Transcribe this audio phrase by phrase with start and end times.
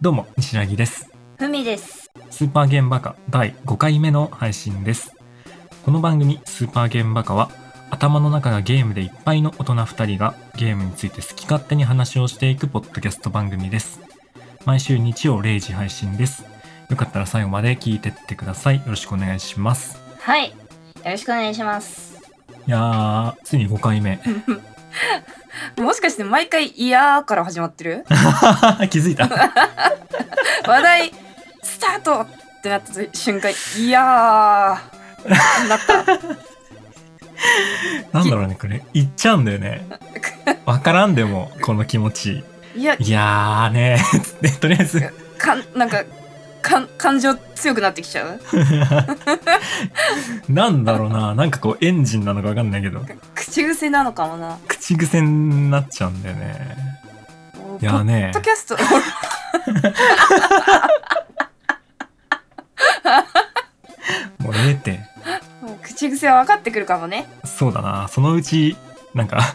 [0.00, 1.10] どうも、西柳です。
[1.38, 2.08] ふみです。
[2.30, 5.12] スーパーゲームバカ第5回目の配信です。
[5.84, 7.50] この番組、スーパーゲームバカは、
[7.90, 13.98] 頭の中がゲームでいっぱいの大人2人がゲームについて好き勝手に話をしていくポッドキャスト番組です。
[14.64, 16.44] 毎週日曜0時配信です。
[16.88, 18.76] よかったら最後まで聞いてってください。
[18.76, 20.00] よろしくお願いします。
[20.20, 20.50] はい。
[20.50, 20.54] よ
[21.06, 22.22] ろしくお願いします。
[22.68, 24.20] いやー、ついに5回目。
[25.76, 28.04] もしかして毎回「いやー」から始まってる？
[28.90, 29.28] 気づいた。
[30.66, 31.12] 話題
[31.62, 32.26] スタートっ
[32.62, 35.28] てなった瞬間「いやー」
[35.68, 36.04] なった。
[38.12, 38.82] なんだろうね、これ。
[38.92, 39.86] 言っちゃうんだよね。
[40.64, 42.44] わからんでも、この気持ち。
[42.74, 43.98] いやいやーね
[44.60, 45.00] とりあえず。
[45.38, 46.02] かんなんか
[46.68, 48.40] かん感情強くなってきちゃう？
[50.52, 53.04] なんだろうな、なんかこうエンジンなのかわかんないけど、
[53.34, 54.58] 口癖なのかもな。
[54.68, 56.76] 口癖になっちゃうんだよね。
[57.80, 58.76] いやーねポッドキャスト
[64.38, 65.00] もうええって。
[65.82, 67.26] 口癖は分かってくるかもね。
[67.44, 68.76] そうだな、そのうち、
[69.14, 69.54] なんか、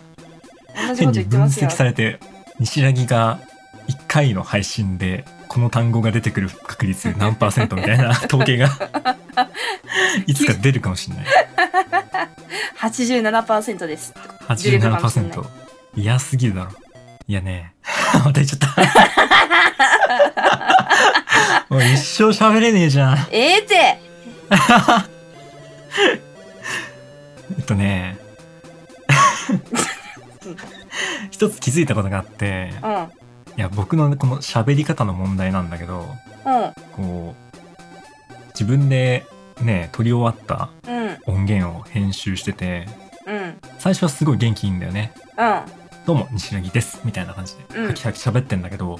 [0.88, 1.72] 同じこと変に分言ってますよ析。
[1.74, 2.20] されて、
[2.60, 3.40] 西柳が
[3.88, 8.72] 1回の配信で、この単語が出てくる確率 何パーセントみたいな統計が、
[10.26, 11.26] いつか出るかもしれない。
[12.80, 14.16] 87%です。
[14.58, 15.46] 出るかもしれない87%。
[15.96, 16.72] 嫌すぎるだろ。
[17.28, 17.76] いやね、
[18.16, 18.68] また言っちゃった。
[21.70, 23.28] もう一生喋れねえじゃん。
[23.30, 24.00] ええってえ
[27.62, 28.18] っとね、
[31.30, 33.12] 一つ気づいたことがあって、うんうん
[33.58, 36.08] いや、僕のこの喋り方の問題なんだけど、
[36.96, 39.26] こう、自分で
[39.62, 41.36] ね、撮り終わったうん。
[41.36, 42.88] 音源を編集してて、
[43.28, 43.60] うん。
[43.80, 45.14] 最初はすごい元気いいんだよね。
[45.38, 45.62] うん。
[46.06, 47.02] どうも、西柳です。
[47.06, 47.88] みたいな感じで、うん。
[47.88, 49.00] ハキハキ喋ってんだけど、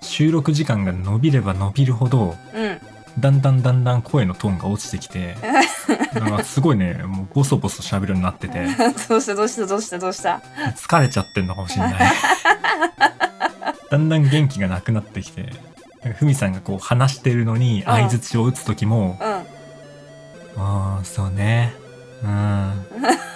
[0.00, 2.78] 収録時間が伸びれば伸びるほど、うん。
[3.18, 5.36] だんだんだんだん声のトーンが落ちてきて、
[6.14, 8.64] なんかすごいね、もうボソボソ喋るようになってて、
[9.08, 10.40] どうしたどうしたどうしたどうした？
[10.76, 12.12] 疲れちゃってんのかもしれない。
[13.92, 15.52] だんだん元気がなくなってきて、
[16.02, 19.62] なんかふみさんがこう話してるのに相づちを打つ時も、うん
[20.54, 21.74] ああ、そうね。
[22.22, 22.28] うん。
[22.30, 22.84] あ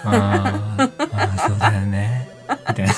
[0.05, 2.29] ーあー、そうだよね。
[2.69, 2.93] みたいな。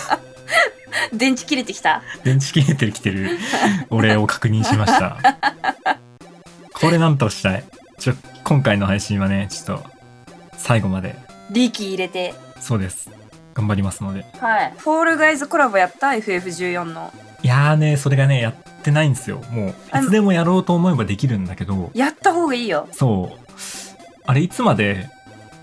[1.12, 3.38] 電池切れてきた電池切れてきてる
[3.90, 5.18] 俺を確認しました。
[6.74, 7.64] これなんとしたい。
[7.98, 8.14] ちょ、
[8.46, 9.84] 今回の配信はね、ちょっと、
[10.58, 11.16] 最後まで、
[11.50, 13.10] 力入れてそうです。
[13.54, 14.26] 頑張りますので。
[14.40, 17.12] はいフォールガイズコラボやった？FF14 の
[17.42, 19.42] いやーね、それがね、やってないんですよ。
[19.52, 23.40] もう、あいつでもやろうと思えばできるんだけど、やった方がいいよそう。
[24.26, 25.10] あれ、いつまで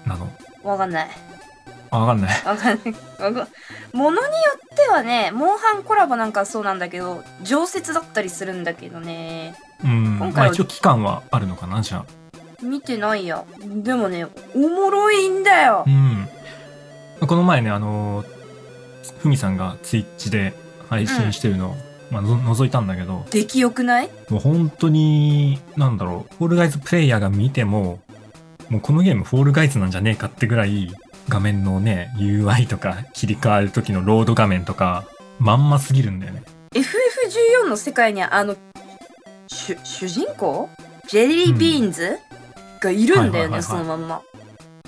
[0.06, 0.28] なの？
[0.62, 1.08] わかんない
[1.90, 2.42] あわかんない。
[2.44, 3.48] わかんないわか
[3.92, 4.22] ものによ
[4.56, 9.54] ってはねモンハンコラボなんかそうなんだけど常設だったりするんだけどね
[9.84, 10.16] うん。
[10.18, 12.04] 今回はまあ一応期間はあるのかな、じゃあ。
[12.62, 16.28] 見てないやでもねおもろいんだようん。
[17.26, 18.26] この前ね、あのー、
[19.20, 20.54] ふみさんがツイッチで
[20.88, 21.76] 配信してるのを、
[22.10, 24.10] まあ、の覗いたんだけど、出来よくない？
[24.30, 28.00] もう本当に、なんだろう、フォールガイズプレイヤーが見ても、
[28.68, 30.92] もうこのゲームフォールガイズなんじゃねえかってぐらい、
[31.28, 35.04] 画面のね、UI とか切り替わる時のロード画面とか、
[35.38, 36.42] まんますぎるんだよね。
[36.72, 38.56] FF14 の世界にあの
[39.48, 40.68] 主主人公？
[41.08, 42.18] ジェリービーンズ、
[42.80, 44.22] がいるんだよねそのまんま。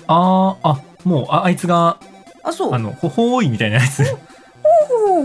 [0.07, 1.99] あー、あ、もう、ああいつが、
[2.43, 2.73] あそう。
[2.73, 4.03] あの、ほほーいみたいなやつ、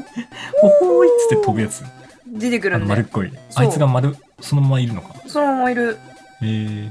[0.00, 1.84] ほほうほーいっつって飛ぶやつ。
[2.26, 3.32] 出てくあるんだよの丸っこい。
[3.54, 5.14] あいつが丸、そのままいるのか。
[5.26, 5.98] そのままいる。
[6.42, 6.90] へ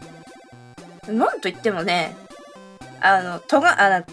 [1.08, 2.16] えなんと言ってもね
[3.02, 4.06] あのとがあの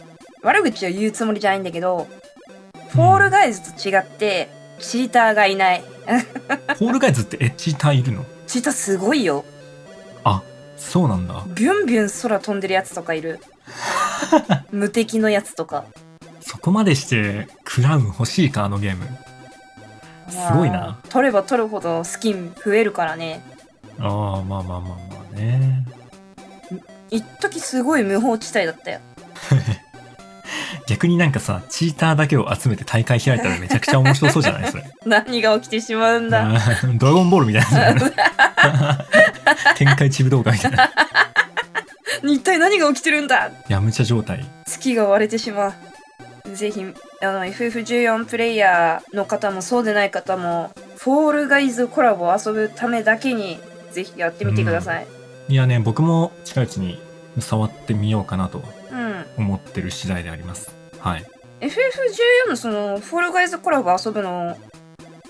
[0.43, 2.09] 悪口を言うつもりじゃないんだけど、
[2.89, 4.51] フォールガイズと違って
[4.81, 5.85] チーターがいない。
[6.77, 8.25] フォールガイズってエッジターいるの？
[8.47, 9.45] チーターすごいよ。
[10.25, 10.43] あ、
[10.77, 11.45] そうなんだ。
[11.55, 13.39] ビュンビュン空飛んでるやつとかいる。
[14.73, 15.85] 無敵のやつとか
[16.51, 19.07] そこまでして、クラウン欲しいか、あのゲーム。
[20.29, 20.99] すごいな。
[21.09, 23.41] 取れば取るほどスキン増えるからね
[24.01, 24.97] ああ、まあまあまあま
[25.33, 25.85] あね。
[27.09, 28.99] 一時すごい無法地帯だったよ
[30.89, 34.91] 逆になんかさ、チーターだけを集めて大会開いたらめちゃくちゃ面白そうじゃないそれ。
[35.07, 36.49] 何が起きてしまうんだ
[36.83, 38.15] うんドラゴンボールみたいなやつだよね。
[39.77, 40.91] 天下一武道会みたいな。
[42.27, 44.45] 一体何が起きてるんだやむちゃ状態。
[44.67, 45.73] 月が割れてしまう
[46.55, 46.85] ぜひ
[47.23, 53.59] あの FF14 プレイヤーの方もそうでない方もフォールガイズコラボを遊ぶためだけに
[53.93, 55.07] ぜひやってみてください
[55.49, 56.99] いやね、僕も近いうちに
[57.41, 58.63] 触ってみようかなと
[58.93, 60.75] うん、思ってる次第であります。
[60.99, 61.25] はい。
[61.61, 64.57] FF14 のそのフォールガイズコラボ遊ぶの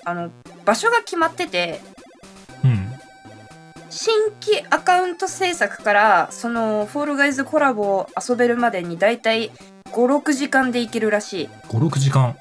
[0.05, 0.31] あの
[0.65, 1.81] 場所が決まってて
[3.91, 9.51] 新規アカウント制作からそのフォールガイズコラボを遊べるまでにだいたい
[9.93, 11.49] 56時間でいけるらしい。
[11.69, 12.37] 56時間。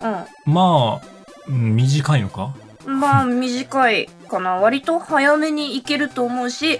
[0.00, 1.06] うまあ
[1.48, 2.54] うん短いのか？
[2.86, 4.56] んまあ短いかな。
[4.56, 6.74] 割と早めにいけると思うし。
[6.74, 6.78] え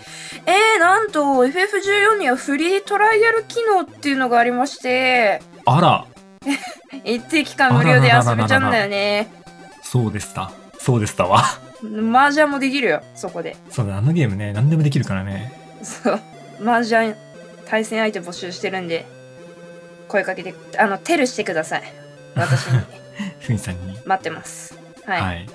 [0.76, 5.42] ー、なんと FF14 にはフリートライアル機能っていうのがありまして。
[5.66, 6.06] あら。
[7.04, 9.30] 一定期間無料で遊べちゃうんだよね。
[9.82, 10.50] そうでした。
[10.78, 11.42] そうでしたわ。
[12.12, 13.56] 麻雀もできるよそこで。
[13.70, 15.52] そうだあのゲームね何でもできるからね。
[15.82, 16.20] そう。
[16.62, 17.14] 麻雀
[17.66, 19.06] 対戦相手募集してるんで
[20.10, 21.82] 声かけてあのテルしてください。
[22.34, 22.80] 私に。
[23.40, 23.98] ふみさんに。
[24.04, 24.74] 待ってます。
[25.06, 25.46] はい、はい、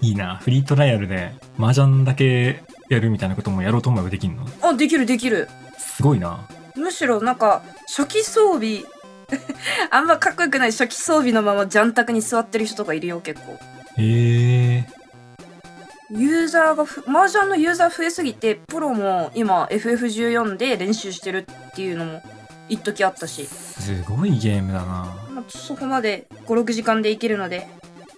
[0.00, 0.36] い、いな。
[0.36, 4.46] フリートライアルで麻雀だけやるみたいなこともやろうと思えばできんの？
[4.62, 5.48] あできるできる。
[5.78, 6.46] すごいな。
[6.74, 8.82] むしろなんか初期装備
[9.90, 13.52] あんまかっこよくない初期装備のままジャン卓に座ってる人とかいるよ結構。
[13.52, 13.58] へ
[13.98, 14.84] え。
[16.10, 22.22] ユーザーがふ麻雀のユーザー増えすぎてプロも今 FF14 で練習してるっていうのも
[22.68, 25.16] 一時あったし、すごいゲームだな。
[25.30, 27.68] まあ、そこまで56時間でいけるので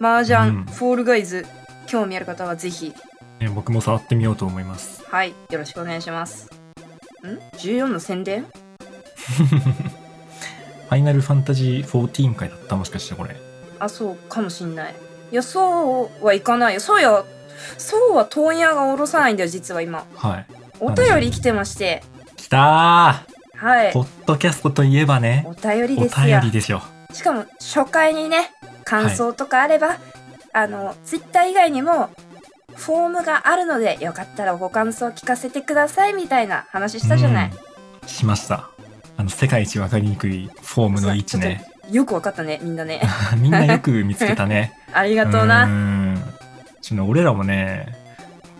[0.01, 0.65] 麻雀、うん。
[0.65, 1.47] フォールガイズ
[1.87, 2.93] 興味ある方はぜひ。
[3.41, 5.05] ね僕も触ってみようと思います。
[5.07, 6.51] はいよろしくお願いします。
[7.25, 8.45] ん？14の宣伝？
[8.45, 13.37] ファイナルファンタジー14回だったもしかしてこれ。
[13.79, 14.95] あそうかもしんない。
[15.31, 16.75] いやそうはいかない。
[16.75, 17.25] よそうや
[17.77, 20.07] そうは問屋が下ろさないんだよ実は今。
[20.15, 20.47] はい。
[20.81, 22.03] お便り来てまして。
[22.37, 23.27] きた
[23.59, 23.91] はい。
[23.91, 26.27] ーポッドキャストといえばねお便りおですよ。
[26.27, 26.81] 便りでしょ
[27.13, 28.53] しかも初回にね
[28.85, 29.99] 感想とかあれば、
[30.53, 32.11] あのツイッター以外にも
[32.77, 38.09] フォームがあるのでよかったらご感想聞かせてくださいみたいな話したじゃない、うん。
[38.09, 38.71] しました。
[39.17, 41.65] あの世界一わかりにくいフォームの位置ね。
[41.91, 43.03] よくわかったねみんなね。
[43.39, 44.79] みんなよく見つけたね。
[44.95, 45.67] ありあがとうな。
[45.67, 46.17] ん。
[46.81, 47.87] ちょっとね俺らもね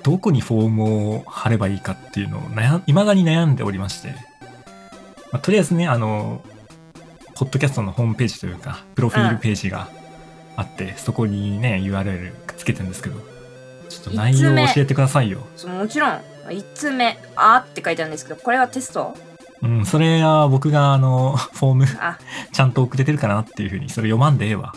[0.03, 4.15] どこにフォームを貼ればいいかっていうのを悩いまだに悩んでおりまして、
[5.33, 6.43] まあ、とりあえずねあの
[7.35, 9.89] ポッドキャストのホームページというかプロフィールページが
[10.57, 13.21] あって、そこにね URL くっつけてるんですけど
[13.89, 15.47] ちょっと内容を教えてくださいよ。
[15.67, 16.21] もちろん。
[16.49, 19.15] 1つ目「あ」って書いてあるんですけどこれはテスト？
[19.63, 22.19] うんそれは僕があのフォームあ。
[22.53, 24.75] ちゃんと送れてるかなっていうふうにそれ読まんでええわ。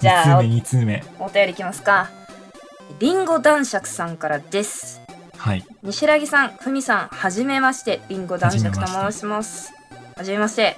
[0.00, 1.04] じゃあ2通目2通目。
[1.20, 2.10] お便りいきますか。
[2.98, 5.00] りんご男爵さんからです
[5.46, 9.72] はい西良木さん、ふみさん、はじめまして、りんご男爵と申します。
[10.16, 10.76] はじめまして。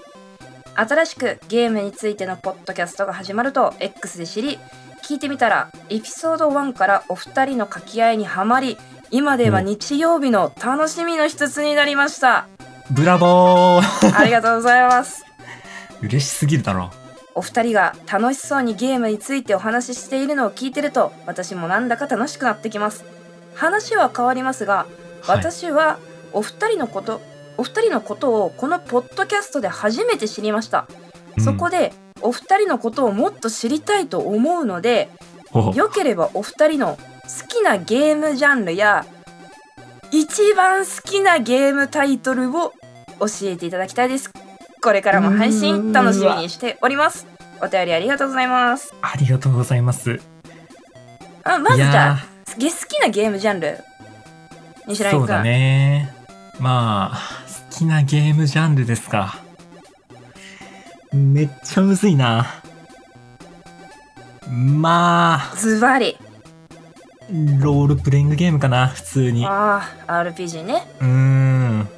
[0.75, 4.59] 新しくゲームについてのポッドキャストが始まると X で知り、
[5.03, 8.77] 聞いてみたら、エピソード1からお二人の掛け合いにはまり、
[9.11, 12.47] 今では日曜日の楽しみの一つになりました。
[12.91, 13.83] ブラボー
[14.15, 15.25] ありがとうございます。
[16.03, 16.91] 嬉しすぎるだろ
[17.35, 23.17] お二人が楽しそうにゲームについてお話ししているのを聞いてると、私もなんだか楽しくなってきます。
[23.59, 24.87] 話は変わりますが、
[25.23, 25.39] はい。
[25.39, 25.99] 私は
[26.33, 27.21] お二人のこと
[27.57, 30.87] お二人のことをこのポッドキャストで初めて知りました、
[31.37, 31.45] うん。
[31.45, 35.11] そこでお二人のことをもっと知りたいと思うので
[35.53, 35.75] お。
[35.75, 39.05] よければお二人の好きなゲームジャンルや
[40.11, 42.73] 一番好きなゲームタイトルを
[43.21, 44.31] 教えていただきたいです。
[44.81, 47.27] これからも配信楽しみにしております。
[47.61, 48.95] お便りありがとうございます。
[49.03, 50.21] ありがとうございます。
[51.43, 53.79] あまずじゃあゲ好きなゲームジャンル？
[54.87, 56.15] 西良君そうだね。
[56.59, 57.19] まあ
[57.71, 59.39] 好きなゲームジャンルですか。
[61.13, 62.47] めっちゃむずいな。
[64.49, 66.17] まあズバリ。
[67.61, 69.45] ロールプレイングゲームかな普通に。
[69.45, 70.87] うああ RPG ね。
[71.01, 71.89] ーん。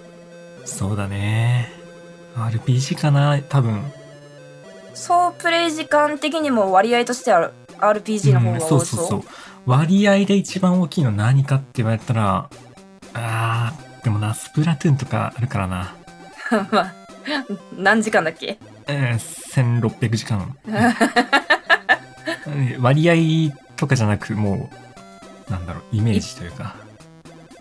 [0.65, 1.71] そうだね。
[2.37, 3.83] RPG かな多分。
[4.95, 9.25] 総プレイ時間的にも割合としては RPG の方が多そう,、うんそうそうそう
[9.67, 12.49] 割合で一番大きいの何かって言われたら
[13.15, 15.95] あーでもなスプラトゥーンとかあるからな。
[16.73, 16.93] まあ
[17.77, 18.59] 何時間だっけ？
[18.87, 20.57] えー、1600時間。
[22.47, 23.11] う ん割
[23.51, 24.71] 合とかじゃなくも
[25.49, 26.75] うなんだろうイメージというか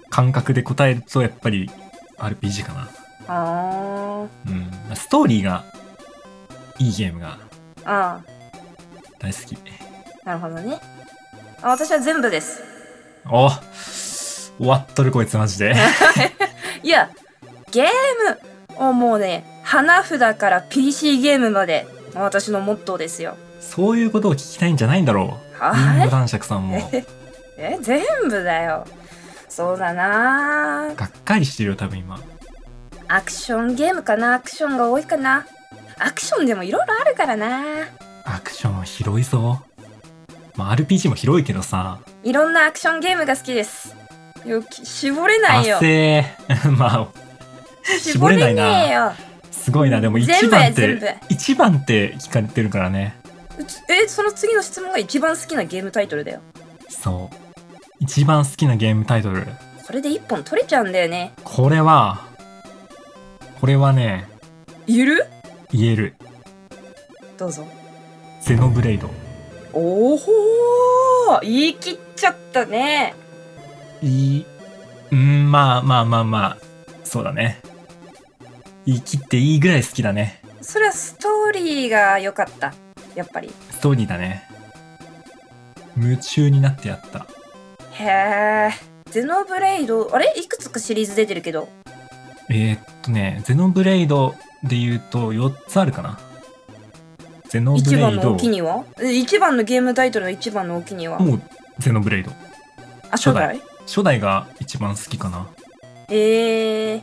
[0.10, 1.70] 感覚で答えるとやっぱり
[2.18, 2.88] RPG かな。
[3.28, 4.72] あうん。
[4.96, 5.64] ストーリーが
[6.80, 7.38] いいゲームが
[9.20, 9.56] 大好き。
[9.56, 9.60] ー
[10.26, 10.80] なるほどね
[11.62, 12.62] あ私は全部です。
[13.30, 13.50] お
[14.58, 15.76] 終わっとるこいつマジで。
[16.84, 17.10] いや
[17.72, 17.88] ゲー
[18.78, 23.36] ムをもうね花札から PC ゲームまで私のモットーですよ。
[23.60, 25.64] そういうことを聞きたいんじゃないんだろう。
[25.64, 26.78] は男爵さんも。
[26.78, 26.84] い
[27.58, 28.86] え全部だよ。
[29.50, 30.94] そうだな。
[30.96, 32.20] がっかりしてるよ多分今。
[33.10, 34.36] アクションゲームかな？
[34.36, 35.46] アクションが多いかな？
[35.98, 37.62] アクションでもいろいろあるからな。
[38.24, 39.62] アクション広いぞ
[40.60, 42.00] まあ RPG も広いけどさ。
[42.22, 43.96] いろんなアクションゲームが好きです。
[44.46, 45.78] よき絞れないよ。
[45.78, 46.26] 汗
[46.78, 47.08] まあ
[48.02, 48.64] 絞れないな。
[48.68, 49.14] ねえよ。
[49.52, 50.02] すごいな。
[50.02, 53.16] でも一番って一番って聞かれてるからね。
[53.90, 56.42] えその次の質問が一番好きなゲームタイトルだよ。
[56.90, 57.36] そう。
[58.02, 59.48] 一番好きなゲームタイトル。
[59.86, 61.32] それで一本取れちゃうんだよね。
[61.46, 62.22] これは
[63.62, 64.28] これはね
[64.88, 65.26] いる？
[65.72, 66.16] 言える。
[67.38, 67.66] どうぞ。
[68.42, 69.10] ゼノブレイド
[69.82, 73.16] おほー言い切っちゃったね。
[74.02, 74.46] いい
[75.12, 76.58] うんまあまあまあまあ。
[77.06, 77.62] そうだね。
[78.86, 80.42] 言い切っていいぐらい好きだね。
[80.62, 82.74] それはストーリーが良かった。
[83.16, 83.50] やっぱり。
[83.72, 84.44] ストーリーだね。
[85.96, 87.26] 夢中になってやった。
[87.94, 88.72] へえ
[89.10, 90.34] ゼノブレイドあれ？
[90.38, 91.70] いくつかシリーズ出てるけど。
[92.50, 96.20] えー、っとねゼノブレイドで言うと4つあるかな
[97.50, 101.18] ゼノブレイド一番のお気にはえ一番のゲームタイトルの一番のお気には？
[101.20, 101.42] もう
[101.80, 102.30] ゼノブレイド。
[102.30, 102.34] あ
[103.12, 103.60] 初代。
[103.88, 105.48] 初代が一番好きかな。
[106.10, 107.02] えー、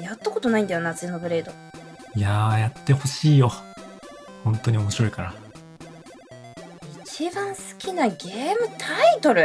[0.00, 1.52] やったことないんだよなゼノブレイド。
[2.16, 3.52] いやーやってほしいよ。
[4.42, 5.34] 本当に面白いから。
[7.04, 8.18] 一番好きなゲー
[8.52, 9.42] ムタイトル？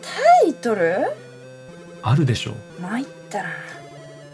[0.00, 1.06] タイトル？
[2.02, 2.52] あるでしょ。
[2.80, 3.48] 参ったな。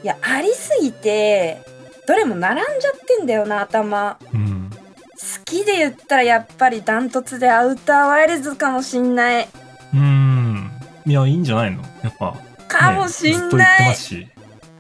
[0.02, 1.62] いやありすぎて
[2.06, 4.18] どれも並んじゃってんだよな頭。
[4.32, 4.70] うん
[5.14, 9.44] 好きで言ったらやっぱりダントツでアウターワイルズかもしんない。
[9.44, 10.70] うーん。
[11.06, 11.82] いやいいんじゃないの？
[12.02, 12.34] やっぱ。
[12.66, 14.28] かもしんない、ってますし。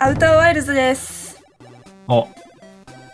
[0.00, 1.40] アウターワイルズです。
[2.08, 2.24] あ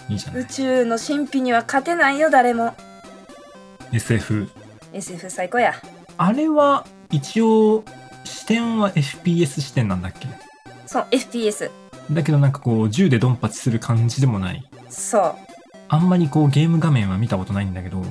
[0.08, 0.42] いいじゃない。
[0.42, 2.74] 宇宙の神秘には勝てないよ誰も。
[3.92, 4.48] SF
[4.94, 5.74] SF 最高や。
[6.16, 7.84] あれは一応
[8.24, 10.28] 視点は FPS 視点なんだっけ？
[10.86, 11.70] そう FPS
[12.10, 14.68] だけどなんかこう銃でドンパチする感じでもない。
[14.88, 15.34] そう。
[15.88, 18.02] あんまりこうゲーム画面は見たことないんだけど。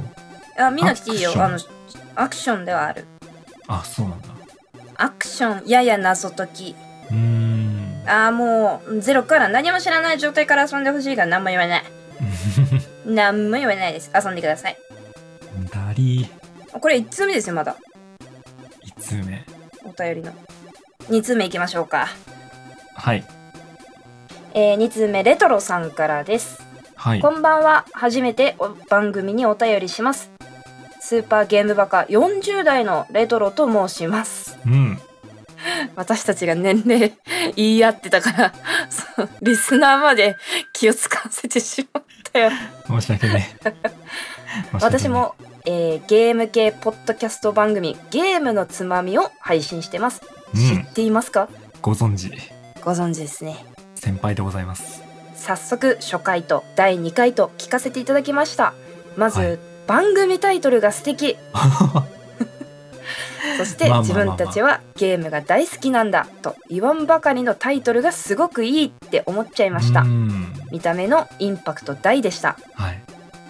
[0.57, 1.31] あ見なくていいよ。
[1.35, 1.59] アあの
[2.15, 3.05] アクションではある。
[3.67, 4.27] あそうなんだ。
[4.95, 6.75] アクションやや謎解き。
[7.09, 8.03] うーん。
[8.07, 11.83] あーもうゼロから何も知らない状態から遊んでほしいから何も言わない。
[13.05, 14.11] 何も言わないです。
[14.13, 14.77] 遊んでください。
[15.71, 16.29] ダリ
[16.71, 17.75] これ1通目ですよまだ。
[18.85, 19.45] 1通目。
[19.83, 20.31] お便りの。
[21.09, 22.07] 2通目いきましょうか。
[22.95, 23.36] はい
[24.59, 26.59] えー、2通目レトロさんからです。
[26.95, 27.21] はい。
[27.21, 27.85] こんばんは。
[27.93, 30.31] 初めてお番組にお便りします。
[30.99, 34.57] スーパーゲームバカ40代のレトロと申します。
[34.65, 34.99] うん。
[35.95, 37.13] 私たちが年齢
[37.55, 38.53] 言い合ってたから
[39.43, 40.35] リスナーまで
[40.73, 42.49] 気を使わせてしまったよ。
[42.87, 43.95] 申し訳ね申し訳ね
[44.73, 45.35] 私も、
[45.67, 50.23] えーゲーム系ポッドキャスト番組「ゲームのつまみ」を配信してます、
[50.55, 50.59] うん。
[50.59, 51.47] 知っていますか？
[51.83, 52.31] ご存知。
[52.83, 53.63] ご存知ですね
[53.97, 55.03] 先輩でございます。
[55.35, 58.73] 早速初回と第2回と聞かせていただきました。
[59.15, 59.59] まず、はい。
[59.87, 61.37] 番組タイトルが素敵。
[63.57, 70.01] そして自分たちはゲームが大好きなんだと言わんばかりのタイトルがすごくいいって思っちゃいました。
[70.01, 70.53] うん。
[70.71, 72.57] 見た目のインパクト大でした。
[72.75, 73.01] はい。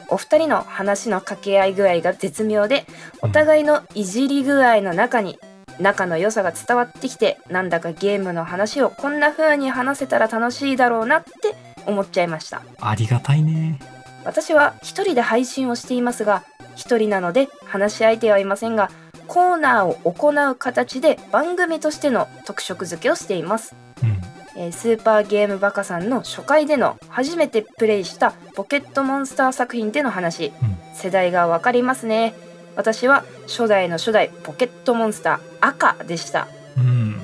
[0.10, 2.86] お二人の話の掛け合い具合が絶妙で
[3.22, 5.38] お互いのいじり具合の中に
[5.80, 11.56] 仲の良さが伝わってきてなんだかゲームの話をこんな風に話せたら楽しいだろうなって
[11.86, 12.62] 思っちゃいました。
[12.80, 13.80] ありがたいね。
[14.26, 16.44] 私は一人で配信をしていますが
[16.76, 18.92] 一人なので話し相手はいませんが
[19.28, 24.22] コーナーを行う形で番組としての特色付けをしています、うん。
[24.58, 30.52] えースーパーゲームバカさんの初回での初めてプレイしたポケットモンスター作品での話。
[30.62, 30.78] うん。
[30.94, 32.34] 世代がわかりますね
[32.78, 36.48] 私は初代の初代ポケットモンスター赤でした。
[36.78, 37.20] うん。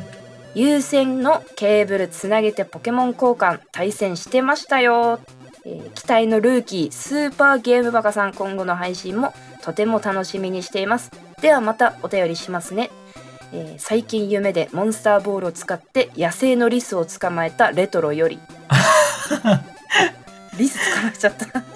[0.56, 5.20] 有線のケーブルつなげてポケモン交換対戦してましたよ、
[5.66, 11.12] えー期待のルーキースーパーゲームバカさん今後の配信もとても楽しみにしています。
[11.42, 12.90] ではまたお便りしますね、
[13.54, 18.40] えー最近夢でモンスターボールを使って野生のリスを捕まえたレトロより。
[20.58, 21.73] リス捕まえちゃった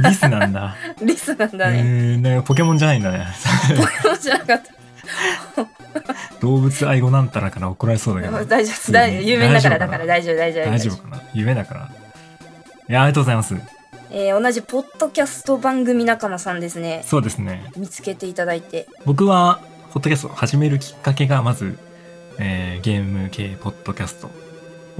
[0.00, 0.76] リスなんだ。
[1.02, 3.26] リスなんだえね、ー、なんかポケモンじゃないんだね。
[3.76, 4.78] ポケモンじゃなかった。
[6.40, 8.44] 動物愛護なんたらから怒られそうだけど。
[8.44, 8.92] 大丈夫。
[8.92, 9.22] 大丈夫。
[9.22, 10.06] 有名だからだから。
[10.06, 11.02] 大丈夫大丈夫大丈夫。
[11.02, 11.22] かな。
[11.32, 11.90] 夢だから。
[12.88, 13.54] いやありがとうございます。
[14.10, 17.02] えー同じポッドキャスト番組仲間さんですね。
[17.06, 17.70] そうですね。
[17.76, 18.86] 見つけていただいて。
[19.04, 19.60] 僕は
[19.92, 21.78] ポッドキャストを始めるきっかけがまず、
[22.38, 24.30] えーゲーム系ポッドキャスト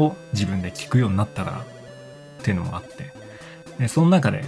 [0.02, 1.62] を自分で聞くようになったからっ
[2.42, 3.12] ていうのもあって。
[3.78, 4.44] でその中で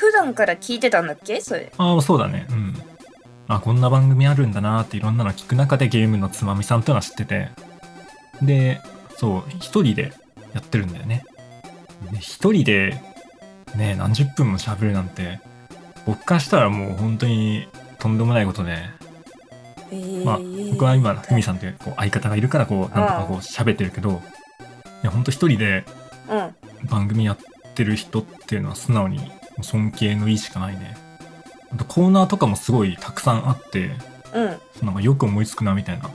[0.00, 1.42] 普段から聞いてたんだっけ？
[1.42, 1.70] それ。
[1.76, 2.46] ああそうだね。
[2.50, 2.74] うん。
[3.48, 7.50] あこんな番組あるんだなっていろんなの聞く中でゲームのつまみさんっていうのは知ってて。
[8.40, 8.80] で
[9.18, 10.12] そう一人で
[10.54, 11.24] やってるんだよね。
[12.10, 13.00] で一人で
[13.76, 15.40] ね何十分も喋るなんて
[16.06, 18.78] 僕からしたらもう本当にとんでもないことで、
[19.92, 20.38] えーまあ、
[20.72, 24.14] 僕は今、ふみさんというこう相方がいるから、こう、なんとかこう喋ってるけど、い
[25.02, 25.84] や、ほんと一人で
[26.30, 26.88] うん。
[26.88, 27.38] 番組やっ
[27.74, 29.20] てる人っていうのは素直に
[29.62, 30.96] 尊敬の意しかないね。
[31.72, 33.90] あとコーナーとかもすごいたくさんあって、
[34.34, 34.86] うん。
[34.86, 36.10] なんかよく思いつくなみたいな。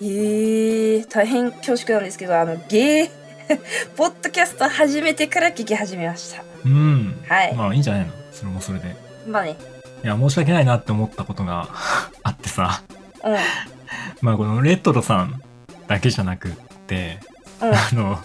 [0.00, 3.10] えー、大変恐縮なんですけどあのゲー
[3.96, 6.42] ポッドキャスト始めてから聞き始めました。
[6.64, 7.20] うん。
[7.28, 7.54] はい。
[7.54, 8.12] まあいいんじゃないの？
[8.32, 8.96] それもそれで。
[9.26, 9.56] まあね。
[10.02, 11.68] いや、申し訳ないなって思ったことが
[12.22, 12.82] あってさ、
[13.24, 13.36] うん。
[14.22, 15.42] まあこのレトロさん
[15.88, 16.52] だけじゃなくっ
[16.86, 17.18] て、
[17.60, 17.74] うん。
[17.74, 18.18] あの、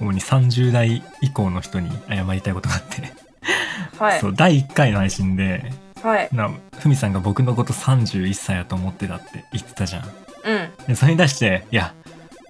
[0.00, 3.12] 主に30代以降の人に謝りたいことがあって、
[3.98, 4.20] はい。
[4.20, 6.28] そう、第1回の配信で、はい。
[6.32, 10.04] な、ふみさんが僕のこと31歳やと思ってたって言ってたじゃん。
[10.44, 10.70] うん。
[10.86, 11.94] で、それに対して、いや、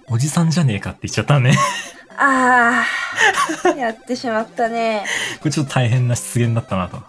[0.07, 1.57] おじさんじゃねえかって言っちゃったね。
[2.17, 3.75] あー。
[3.77, 5.03] やってしまったね。
[5.39, 7.01] これちょっと大変な失言だったなと。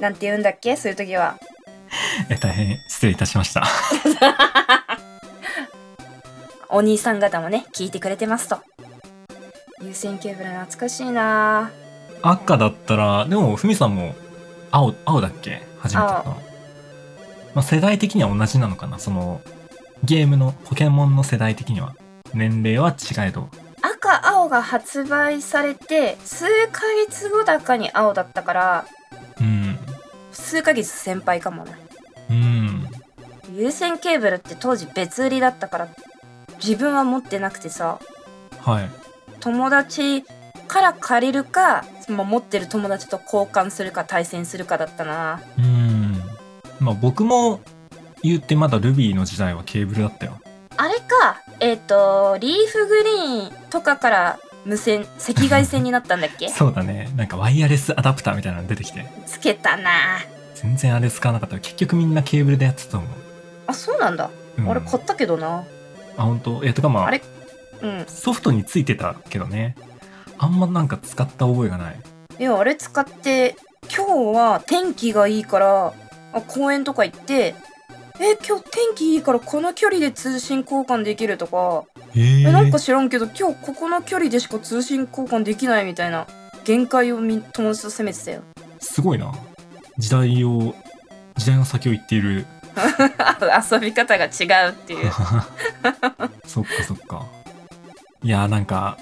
[0.00, 0.76] なんて言うんだっけ？
[0.76, 1.38] そういう時は。
[2.28, 3.64] え、大変失礼いたしました。
[6.68, 8.60] お兄さん方もね聞いてくれてますと。
[9.82, 11.70] 有線ケーブル懐かしいな
[12.22, 14.14] 赤だったら、でも、ふみさんも、
[14.70, 15.62] 青、青だっけ？
[15.78, 16.42] 初めての。
[17.54, 18.98] まあ、世代的には同じなのかな？
[18.98, 19.40] その、
[20.04, 21.94] ゲームの、ポケモンの世代的には。
[22.34, 23.48] 年齢は違えど。
[23.82, 28.84] 赤青が発売されて数ヶ月後だかに青だったから
[29.40, 29.76] うん。
[30.32, 31.72] 数ヶ月先輩かもね
[32.30, 32.88] うん。
[33.54, 35.88] 有線ケーブルって当時別売りだったから
[36.62, 37.98] 自分は持ってなくてさ
[38.60, 38.88] はい。
[39.40, 40.24] 友達
[40.68, 46.22] から借りるか、まあ、持ってる友達と交換するか対戦するかだったなうん。
[46.80, 47.60] まあ僕も
[48.22, 50.40] 言ってまだルビーの時代はケーブルだったよ。
[50.76, 56.48] あれかえっ、とリーフグリーンとかから無線赤外線になったんだっけ？
[56.50, 57.10] そうだね。
[57.16, 59.06] なんかワイヤレスアダプターみたいなの出てきて。
[59.26, 59.90] つけたな
[60.54, 63.10] 全然あれ使わなかった結局みんなケーブルでやってたと思う。
[63.66, 65.64] あそうなんだ、うん、あれ買ったけどな
[66.16, 66.62] あ、本当？
[66.62, 67.22] いや、とかまああれ？
[67.82, 69.74] うんソフトについてたけどね。
[70.42, 72.00] あんまなんか使った覚えがない。
[72.38, 73.56] いやあれ使って
[73.94, 75.94] 今日は天気がいいから
[76.32, 77.54] あ公園とか行って
[78.18, 81.84] え今日天気いいからこの距離で通信交換できるとか
[82.16, 86.26] えなんか知らんけど今日ここの距離でしか通信交換できないみたいな
[86.64, 88.42] 限界をみ友達と攻めてたよ
[88.80, 89.32] すごいな。
[89.98, 90.74] 時代を、
[91.36, 92.46] 時代の先を行っている。
[93.72, 95.12] 遊び方が違うっていう
[96.46, 97.26] そっかそっか。
[98.22, 98.98] いやーなんか、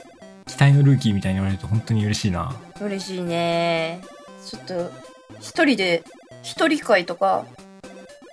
[0.50, 2.54] 期待のルーキーみたいに言われると本当に嬉しいな。
[2.80, 4.00] 嬉しいね。
[4.44, 4.90] ちょっと
[5.38, 6.02] 一人で
[6.42, 7.46] 一人会とか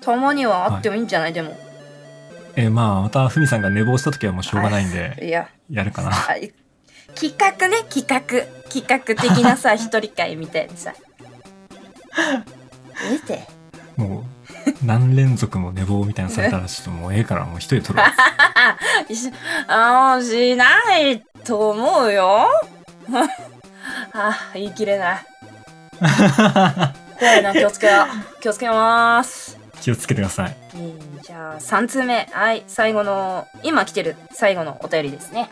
[0.02, 1.56] たまにはあってもいいんじゃない、でも。
[2.56, 5.48] えーまあ、またふみさんが寝坊した時はもうしょうがないんで、いや。
[5.70, 6.12] やるかな。
[7.14, 8.22] 企画ね企画。
[8.70, 10.94] 企画的なさ 一人会みたいにさ。
[13.06, 13.48] ええて。
[13.96, 18.06] もう、何連続も寝坊みたいなのされたらちょっともうええから、もう一人で撮ろう。
[19.14, 19.32] し
[19.68, 22.46] あーしないと思うよ。
[24.14, 25.26] あ言い切れない。
[27.18, 27.94] 怖いな気をつけよ
[28.38, 28.42] う。
[28.42, 29.58] 気をつけます。
[29.80, 30.56] 気をつけてください。
[30.76, 32.28] えーじゃあ3通目。
[32.32, 35.50] はい最後の今来てる最後のお便りですね、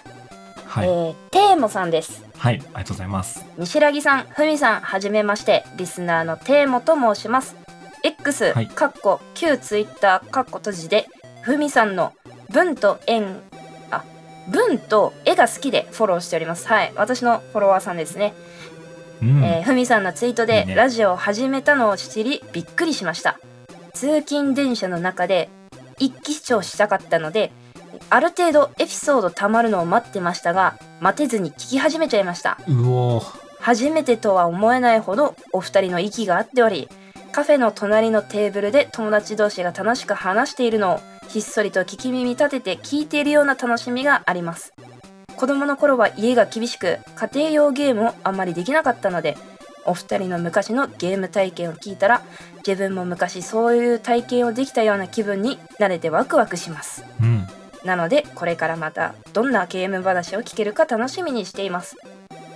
[0.68, 0.88] はい。
[0.88, 2.24] えーテーモさんです。
[2.38, 3.46] はい、ありがとうございます。
[3.58, 7.56] 西良木さん、ふみさん、はじめまして、リスナーのテーモと申します。
[8.04, 8.68] X、はい。
[8.68, 11.08] かっこ旧ツイッター、かっこ閉じで、
[11.42, 12.14] ふみさんの
[12.50, 13.55] 文と円、あ、
[14.50, 16.68] 文と絵が好きでフォローしております。
[16.68, 18.34] はい、私のフォロワーさんですね。
[19.22, 19.44] うん。
[19.44, 23.40] えーふみさんのツイートでラジオを始めたのを知り、びっくりしました。
[23.94, 25.50] 通勤電車の中で
[26.00, 27.52] 一気視聴したかったので、
[28.10, 32.58] ある程度エピソードたまるのを待ってましたが、待てずに聞き始めちゃいました。
[32.68, 36.88] うおー初めてとは思えないほどお二人の息が合っており
[37.32, 44.74] カフェの隣のテーブルで友達同士が楽しく話しているのをひっそりと聞き耳立てて聞いているような楽しみがあります。
[45.36, 49.38] 子供の頃は家が厳しく家庭用ゲームをあまりできなかったので
[49.86, 52.22] お二人の昔のゲーム体験を聞いたら
[52.66, 57.04] 自分も昔そういう体験をできたような気分になれてワクワクします。
[57.22, 57.48] うん。
[57.84, 61.98] なのでこれからまたどんなゲーム話を聞けるか楽しみにしています。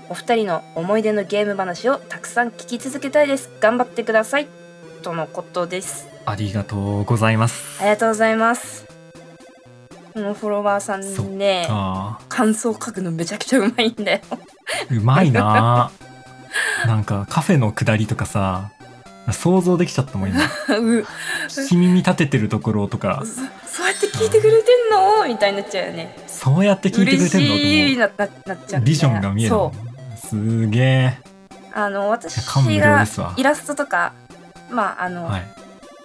[0.10, 3.50] お二人の思い出のゲーム話をたくさん聞き続けたいです。
[3.60, 4.59] 頑張ってください
[5.02, 6.08] とのことです。
[6.26, 7.82] ありがとうございます。
[7.82, 8.86] ありがとうございます。
[10.14, 14.20] このフォロワーさんねあ感想書くのめちゃくちゃうまいんだよ。
[14.90, 15.92] ーうまいな。
[16.84, 18.72] ーなんかカフェの下りとかさ、
[19.32, 20.40] 想像できちゃったもん今。
[20.78, 21.06] う
[21.48, 25.28] 聞き耳立ててるところとか、そそうやって聞いてくれてんの？
[25.28, 26.18] みたいになっちゃうよね。
[26.28, 27.54] そうやって聞いてくれてんの？
[27.56, 28.82] 嬉しいとなななっちゃう。
[28.82, 29.56] ビジョンが見える。
[30.18, 31.18] すげえ。
[31.26, 31.30] う
[31.74, 32.36] あの私
[32.80, 33.06] が
[33.38, 34.14] イラストとか
[34.70, 35.44] まああの、はい。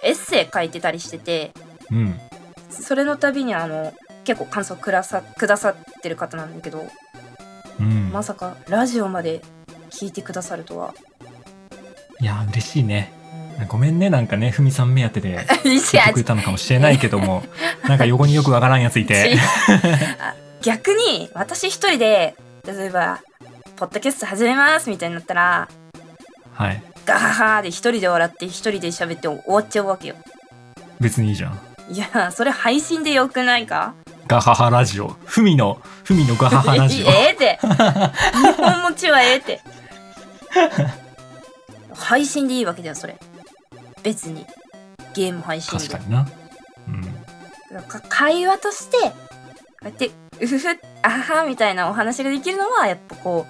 [0.03, 1.53] エッセイ書いてたりしてて
[1.91, 2.21] うん。
[2.69, 6.87] それの度にあの結構感想くださくださってる方なんだけど
[7.81, 8.11] うん。
[8.13, 9.43] まさかラジオまで
[9.91, 10.95] 聞いてくださるとは。
[12.21, 13.13] いや、嬉しいね。
[13.69, 17.45] ごめんね、なんかね、ふみさん目当てで 聞いてくれたのかもしれないけども、
[17.89, 19.37] なんか横によくわからんやついて。
[20.21, 22.35] あ逆に私一人で
[22.67, 23.21] 例えば
[23.77, 25.69] 「ポッドキャスト始めます」みたいになったら
[26.55, 26.83] はい。
[27.05, 30.17] ガハハで一人で笑って一人で喋って終わっちゃうわけよ。
[31.01, 31.59] 別にいいじゃん。
[31.91, 33.95] いやそれ配信でよくないか？
[34.27, 35.09] ガハハラジオ。
[35.25, 37.07] ふみの、ふみのガハハラジオ。
[37.13, 37.67] ええって日
[38.57, 39.61] 本持ちはええって
[41.95, 43.17] 配信でいいわけだよそれ
[44.03, 44.47] 別に
[45.15, 46.27] ゲーム配信で確かにな。
[46.89, 47.83] うん。
[47.83, 49.13] か会話としてこ
[49.83, 50.69] うやってうふふ
[51.03, 53.47] あははみたいなお話ができるのはやっぱこ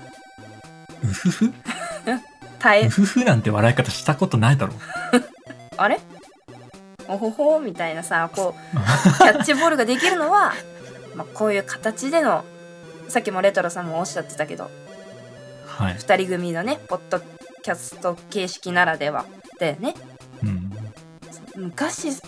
[1.02, 1.52] ううふふ？
[2.64, 4.72] 耐えうふふなんて笑い方したことないだろ。
[5.76, 6.00] あれ？
[7.06, 8.76] おほほみたいなさこう
[9.18, 10.54] キャッチボールができるのは、
[11.14, 12.42] まあ、こういう形での
[13.08, 14.70] さっきもレトロさんもおっしゃってたけど
[15.66, 15.96] はい。
[15.96, 17.20] 2人組のねポッド
[17.62, 19.26] キャスト形式ならでは
[19.60, 19.94] だよね
[20.42, 20.72] うん。
[21.56, 22.18] 昔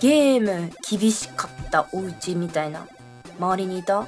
[0.00, 2.86] ゲーム厳しかったお家みたいな
[3.38, 4.06] 周りにいた？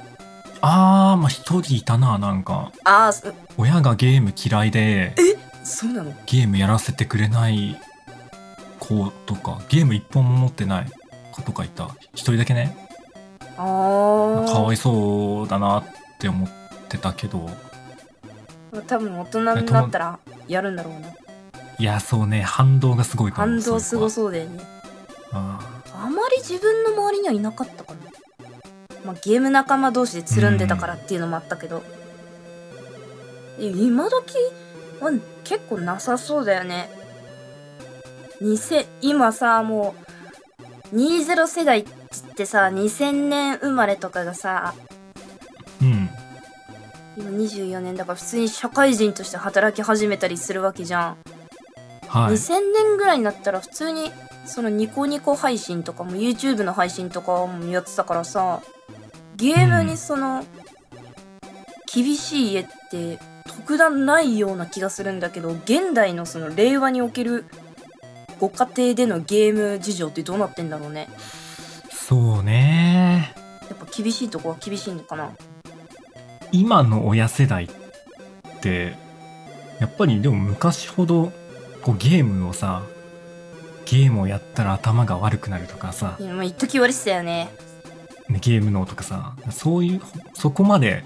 [0.61, 2.71] あー、まあ一人いたな、なんか。
[2.83, 5.13] ああそ親がゲーム嫌いで、
[5.67, 6.13] そうなの？
[6.25, 7.77] ゲームやらせてくれない
[8.79, 10.87] 子とか、ゲーム一本も持ってない
[11.33, 11.89] 子とかいた？
[12.13, 12.75] 一人だけね。
[13.57, 15.83] あーかわいそうだなっ
[16.19, 16.49] て思っ
[16.87, 17.49] てたけど、
[18.87, 21.09] 多分大人になったらやるんだろうな
[21.79, 23.59] いや、そうね、反動がすごいと思う。
[23.59, 24.59] 反動すごうそうだよねいう
[25.31, 25.59] 子は。
[25.93, 27.99] あまり自分の周りにはいなかったかな、
[29.05, 31.83] まあ、ゲーム仲間同士でつるんでたからっていうのもあったけど、
[33.59, 34.35] え今時
[34.99, 35.11] は
[35.43, 36.89] 結構なさそうだよね
[38.41, 39.95] 2000今さも
[40.91, 41.91] う20世代って
[42.23, 44.73] 言ってさ2000年生まれとかがさ
[45.81, 46.09] うん。
[47.17, 51.17] 今24年だから普通に社会人として働き始めたりするわけじゃん、
[52.07, 52.33] はい。
[52.33, 54.11] 2000年ぐらいになったら普通に
[54.45, 58.61] そのニコニコ配信とかも YouTube の配信とかもやってたからさ
[59.35, 60.43] ゲームにその、
[61.93, 63.19] 厳しい家って
[63.57, 67.45] 特段ないような気がするんだけど現代のその令和における
[68.39, 71.09] ご家庭でのゲーム事情ってどうなってんだろうね。
[71.89, 73.33] そうね。
[73.67, 75.31] やっぱ厳しいとこは厳しいのかな。
[76.51, 77.69] 今の親世代っ
[78.61, 78.95] て、
[79.79, 81.33] やっぱりでも昔ほど、
[81.81, 82.83] こうゲームをさ、
[83.85, 86.17] ゲームをやったら頭が悪くなるとかさ。
[86.19, 87.49] 一時言われてたよね。
[88.29, 90.01] ねゲーム脳とかさ、そういう、
[90.35, 91.03] そこまで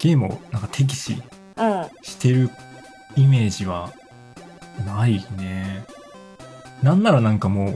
[0.00, 1.22] ゲームをなんか敵視
[1.56, 2.50] うんしてる
[3.16, 3.92] イメージは
[4.86, 5.84] ないね。
[6.82, 7.74] なんならなんかも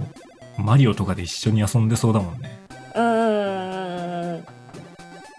[0.58, 2.58] う、マリオとかで一緒に遊んでそうだもんね。
[2.94, 4.44] うん。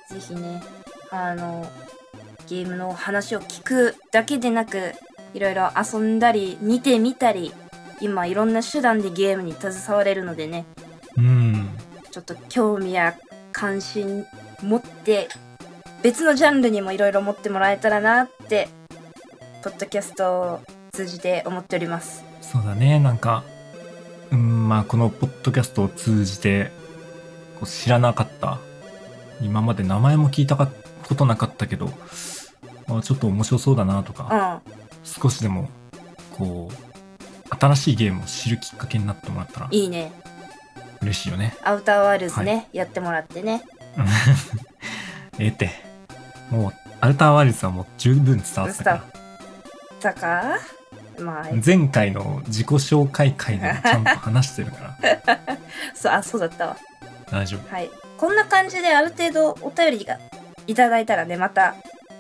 [0.10, 0.62] ぜひね
[1.10, 1.68] あの
[2.48, 4.94] ゲームの話を聞くだけでなく
[5.34, 6.20] いろいろ遊ん。
[6.20, 7.52] だり見てみたり
[8.00, 8.54] 今いろん。
[8.54, 10.66] な手段でゲームに携われるのでね
[11.18, 11.70] うん。
[12.12, 13.18] ちょっと興味や
[13.52, 14.26] 関心
[14.62, 15.30] 持って
[16.06, 18.70] 別のジャンルにもいろいろ持ってもらえたらなって
[19.64, 20.60] ポッドキャストを
[20.92, 22.24] 通じて思っております。
[22.42, 23.44] そうだね、なんか、
[24.30, 26.70] うん、まあこのポッドキャストを通じて、
[27.56, 28.60] こう知らなかった、
[29.42, 30.70] 今まで名前も聞いたか
[31.08, 31.90] ことなかったけど、
[32.88, 34.62] あちょっと面白そうだなとうか、ん。
[35.04, 35.70] 少しでも、
[36.38, 40.12] こう、新しいゲームを知るきっかけになってもらったらいいね。
[41.02, 41.58] 嬉しいよね。
[41.64, 43.64] アウターワールズね、やってもらってね。
[45.40, 45.85] ええって、
[46.50, 49.06] もう、アルターワールズはもう十分伝わってたか
[50.02, 50.60] だか？
[51.20, 55.40] まあら、前回の自己紹介会でもちゃんと話してるから、
[55.96, 56.78] そうあそうだったわ。
[57.32, 57.74] 大丈夫。
[57.74, 57.90] はい。
[58.18, 60.20] こんな感じである程度お便りが
[60.68, 61.76] いただいたらねまた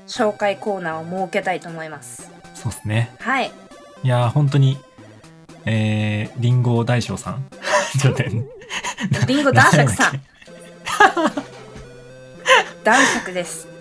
[0.07, 2.29] 紹介コーナーを設けたいと思います。
[2.53, 3.11] そうっすね。
[3.19, 3.51] はい。
[4.03, 4.77] いやー、本当に、
[5.65, 7.45] えー、リンゴ大将さん。
[7.99, 10.21] ちょっと待って、リンゴ男爵さん。
[12.83, 13.67] 男爵です。
[13.67, 13.74] け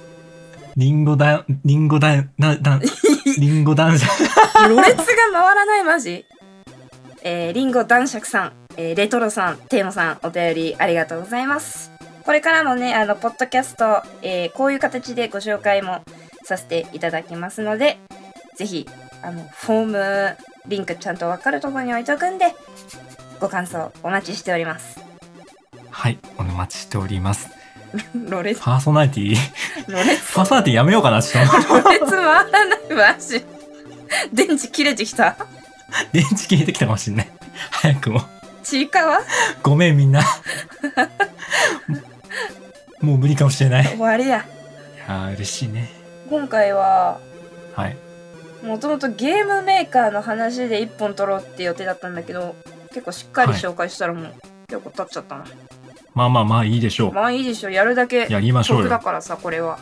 [0.76, 2.80] リンゴだ、リンゴだ、な、だ、
[3.38, 4.10] リンゴ男爵。
[4.68, 6.24] ろれつが回らないマジ？
[7.22, 11.90] えー、リンゴ男爵さん、えーレトロさんテーマさんお便りありがとうございます
[12.22, 16.02] これからもねあのポッドキャスト、えーこういう形でご紹介も
[16.44, 17.98] させていただきますので
[18.56, 18.86] ぜひ
[19.22, 22.54] あのフォームリンクちゃんと分かるところに置いとくんで
[23.40, 25.00] ご感想お待ちしております
[25.90, 27.48] はい、お待ちしております。
[28.28, 29.36] ろれつパーソナリティ、
[29.88, 31.74] ろれつパーソナリティやめようかな、ちょっと。
[31.74, 33.44] ろれつ回らないマジ
[34.32, 35.36] 電池切れてきた
[36.12, 37.28] 電池消えてきたかもしんない。
[37.70, 38.22] 早くも。
[38.62, 39.20] ちいかわ？
[39.62, 40.22] ごめんみんな。
[43.00, 43.84] もう無理かもしれない。
[43.84, 44.44] い終わりや
[45.06, 45.90] やー嬉しいね。
[46.30, 47.20] 今回は
[47.76, 47.96] はい。
[48.64, 52.56] もともとゲームメーカーの話で一本取ろうって予定だったんだけど
[52.88, 54.34] 結構しっかり紹介したらもう、
[54.68, 55.44] 結構経っちゃったな
[56.14, 57.12] まあまあまあいいでしょう。
[57.12, 58.82] まあいいでしょやるだけやりましょうよ。
[58.84, 59.78] 得だからさこれは、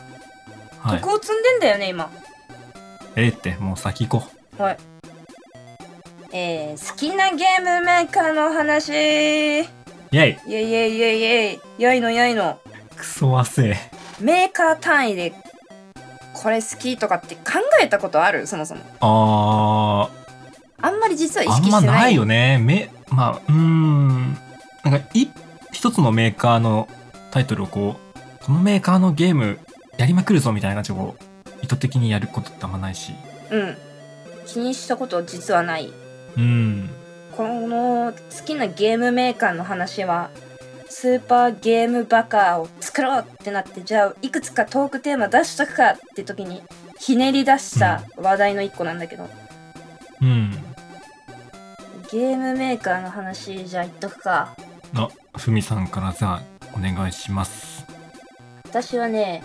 [0.79, 0.99] はい。
[0.99, 2.11] 得を積んでんだよね今
[3.15, 4.77] ええって、もう先行こはい
[6.31, 9.65] えー、好きなゲームメーカーの話イエう。
[10.11, 12.59] イェイイイエイイエイイエイやいのやいの
[12.97, 13.77] クソ汗。
[14.19, 15.33] メーカー単位で
[16.33, 17.41] これ好きとかって考
[17.81, 18.47] えたことある？
[18.47, 20.09] そもそもあ
[20.81, 22.57] あんまり実は意識してないまないよね。
[22.59, 24.37] め、まあ、うーん。
[24.83, 25.27] なんか、い、
[25.83, 26.87] 一つのメーカーの
[27.31, 29.59] タイトルをこう、このメーカーのゲーム
[29.97, 33.11] やりまくるぞみたいな感じでこう、意図的にやることってあんまないし。
[33.51, 33.75] うん
[34.45, 35.91] 気にしたこと実はない
[36.37, 36.89] うん。
[37.35, 40.29] この好きなゲームメーカーの話は
[40.87, 46.63] スーパーゲームバカーを作ろうってなってじゃあいくつかトークテーマ出しとくかって時に
[46.97, 49.27] ひねり出した話題の一個なんだけど、
[50.21, 50.51] うん。
[52.09, 54.55] ゲームメーカーの話じゃあ言っとくか
[54.95, 56.41] あ、ふみさんからじゃあ、
[56.75, 57.85] お願いします。
[58.65, 59.43] 私はね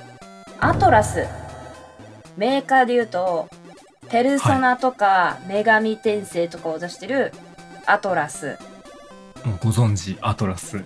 [0.61, 1.27] アトラス
[2.37, 3.49] メーカーで言うと
[4.09, 7.33] ペルソナとか女神転生とかを出してる
[7.85, 8.57] アトラス
[9.45, 10.85] もうご存知、アトラス。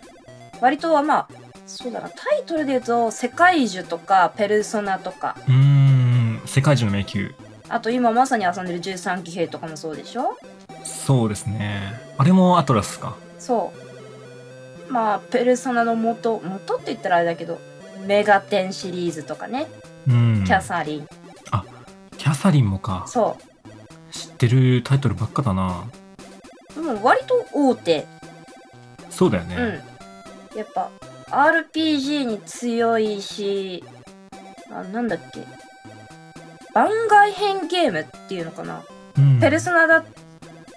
[0.61, 1.29] 割とはまあ
[1.67, 7.31] そうだなタイトルで言うと世界樹とかペルソナとかうーん、世界中の迷宮。
[7.69, 10.37] あと今まさに遊んでる13騎兵とかもそうでしょ？
[10.85, 11.95] そうですね。
[12.19, 13.17] あれもアトラスか。
[13.39, 13.82] そう
[14.93, 17.59] まあペルソナの元元って言ったらあれだけど
[18.07, 19.67] メガテンシリーズとかね
[20.07, 20.45] うん。
[20.47, 21.09] キャサリン、
[22.19, 23.05] キャサリンもか。
[23.07, 23.39] そ
[24.11, 25.85] 知ってるタイトルばっかだな。
[26.73, 28.07] うでも割と大手
[29.11, 29.57] そうだよね。
[29.57, 29.63] う
[30.57, 30.91] んやっぱ
[31.31, 33.83] RPG に強いし
[34.71, 35.41] あなんだっけ
[36.75, 38.83] 番外編ゲームっていうのかな、
[39.17, 39.41] うん。
[39.41, 40.05] ペルソナだ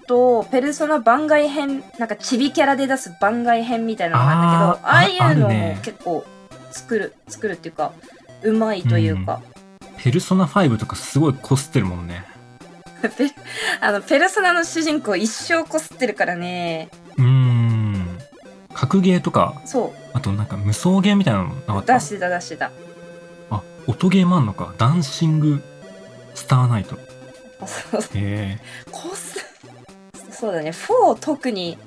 [0.05, 6.25] とペルソナ番外編なんかチビキャラで出す番外編みたいなのがあるんだけどあーああいうのも結構
[6.71, 7.93] 作る作るっていうか
[8.43, 9.41] うまいというか、
[9.97, 12.23] ペルソナ5とかすごいこすってるもんね。
[13.17, 13.31] ペ
[13.81, 18.19] あのペルソナの主人公一生こすってるからねうーん。
[18.73, 21.95] 格ゲーとか、そあとなんか無双ゲーみたいなのなかった？
[21.95, 22.71] う出してた出してた
[23.49, 24.73] あ、音ゲーもあんのか。
[24.77, 25.63] ダンシング
[26.35, 26.97] スターナイト。
[27.65, 28.59] そうへえ。
[28.91, 29.34] こす
[30.35, 30.71] そうだね。
[30.71, 31.77] 4特に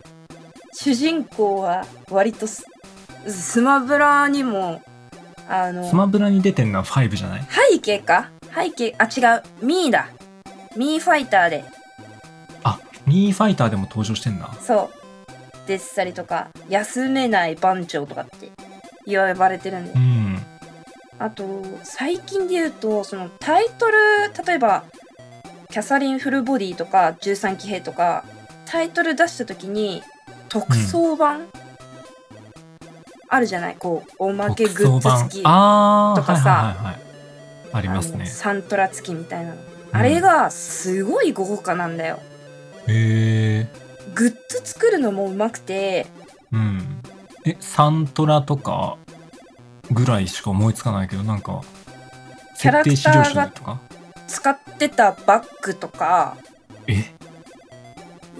[0.75, 2.65] 主人公は割とス
[3.27, 4.81] スマブラにも
[5.49, 7.43] あのスマブラに出てんのは5じゃない？
[7.73, 8.31] 背景か？
[8.55, 9.43] 背景あ違う。
[9.65, 10.09] ミーだ。
[10.77, 11.65] ミーファイターで。
[12.65, 14.51] あ、ミーファイターでも登場してんだ。
[14.61, 15.67] そう。
[15.67, 18.51] 出てたりとか休めない番長とかって
[19.05, 20.39] 呼ばれてるんでうん。
[21.19, 23.95] あと最近で言うとそのタイトル
[24.47, 24.85] 例えば
[25.71, 28.25] キャサリン・フルボディとか13騎兵とか
[28.71, 30.03] タイトル出した時に
[30.51, 31.47] 特装版、
[33.31, 33.77] あるじゃない？
[33.77, 35.53] こうおまけグッズ付きとかさ。
[35.53, 36.99] はいはいはいはい。
[37.73, 38.27] ありますね。
[38.27, 39.61] サントラ付きみたいなの、
[39.93, 42.19] あれがすごい豪華なんだよ。
[42.87, 43.69] へえ。
[44.15, 46.07] グッズ作るのもうまくて。
[46.53, 47.01] うん。
[47.47, 48.99] え、サントラとか
[49.91, 51.63] ぐらいしか思いつかないけど、なんか、
[52.59, 53.79] キャラクターが
[54.27, 56.37] 使ってたバッグとか。
[56.87, 57.05] え？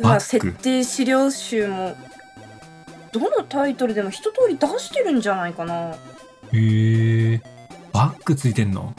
[0.01, 1.97] まあ設定資料集も
[3.13, 5.95] どのタイトルでも一通り出してるんじゃないかな。
[6.53, 7.41] へえ。
[7.93, 8.95] バッグついてんの？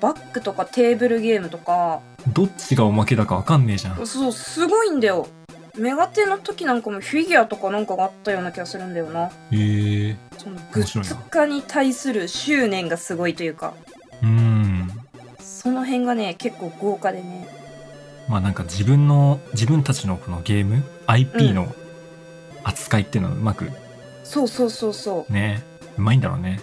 [0.00, 2.00] バッグとかテーブルゲームとか。
[2.32, 4.06] どっちがおまけだかわかんねえじゃん。
[4.06, 5.28] そうすごいんだよ。
[5.76, 9.26] メガテンの時なんかもフィギュアとかなんかがあったような気がするんだよな。
[9.26, 10.16] へえ。
[10.38, 13.74] そのグッズ化に対する執念がすごいというか。
[14.22, 14.90] うん。
[15.38, 17.48] その辺がね結構豪華でね
[18.30, 21.74] まあなんか自分の、自分たちのこのゲーム、IP の
[22.62, 23.72] 扱いっていうのはうまく
[24.22, 25.64] そうそうそうそね、
[25.98, 26.60] うまいんだろうね。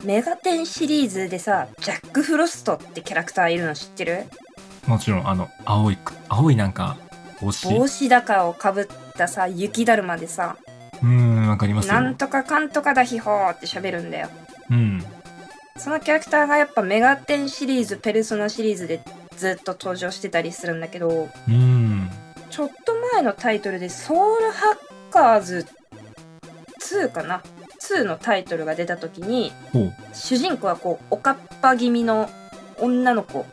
[0.00, 4.26] うメガテンシリーズでさジャック・フロストってキャラクターいるの知ってる？
[4.86, 6.96] もちろん、あの、青いく、青いなんか、
[7.40, 7.66] 帽子。
[7.74, 8.86] 帽子高をかぶっ
[9.18, 10.56] たさ雪だるまでさ
[11.02, 11.94] うん、わかりますよ。
[11.94, 14.28] なんとかかんとかだひほーって喋るんだよ
[14.70, 15.04] うん。
[15.76, 19.00] そのキャラクターがやっぱメガテンシリーズペルソナシリーズで
[19.36, 22.10] ずっと登場してたりするんだけどうん。
[22.50, 25.66] ちょっと前のタイトルでソウルハッカーズ
[26.80, 27.42] 2かな
[27.80, 29.52] ？2のタイトルが出た時に。
[30.14, 32.30] 主人公はこうおかっぱ気味の
[32.78, 33.44] 女の子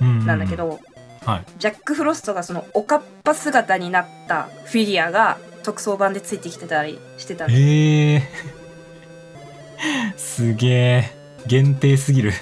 [0.00, 0.26] うん。
[0.26, 0.56] なんだけ。
[0.56, 0.80] ど、
[1.24, 8.22] はいジャック・フロストがそのおかっぱ姿になったフィギュアが特装版でついてきてたりしてたのへえ
[10.16, 11.10] すげえ
[11.48, 12.32] 限定すぎる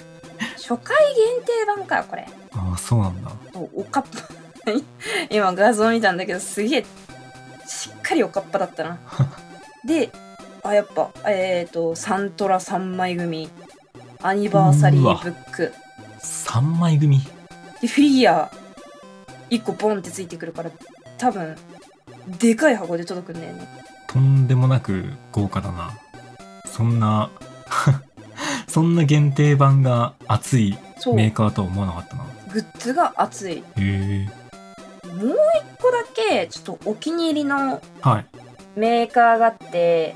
[0.57, 3.31] 初回限定版かよこれああそうなんだ。
[3.55, 4.45] おかっぱ。
[5.31, 6.87] 今画像見たんだけどすげえ
[7.67, 8.99] しっかりおかっぱだったな。
[9.85, 10.11] で
[10.63, 13.51] あやっぱえっ、とサントラ3枚組。
[14.23, 15.75] アニバーサリーブック。
[16.21, 17.21] 3枚組？
[17.83, 18.51] でフィギュア
[19.51, 20.71] 1個ボンってついてくるから
[21.19, 21.55] 多分
[22.39, 23.69] でかい箱で届くんだよね。
[24.07, 25.93] とんでもなく豪華だな。
[26.65, 27.29] そんな
[28.67, 30.79] そんな限定版が熱い
[31.15, 33.55] メーカーとは思わなかったなグッズが熱い。
[33.55, 34.29] へえ。
[35.09, 38.27] もう一個だけちょっとお気に入りのはい。
[38.77, 40.15] メーカーがあって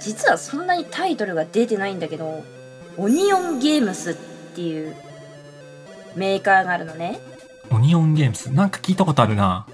[0.00, 2.42] 実はそんなにタイトルが出てないんだけど
[2.96, 4.14] オニオンゲームスっ
[4.54, 4.94] ていう
[6.16, 7.18] メーカーがあるのね。
[7.70, 8.50] オニオンゲームス？
[8.50, 9.66] なんか聞いたことあるな。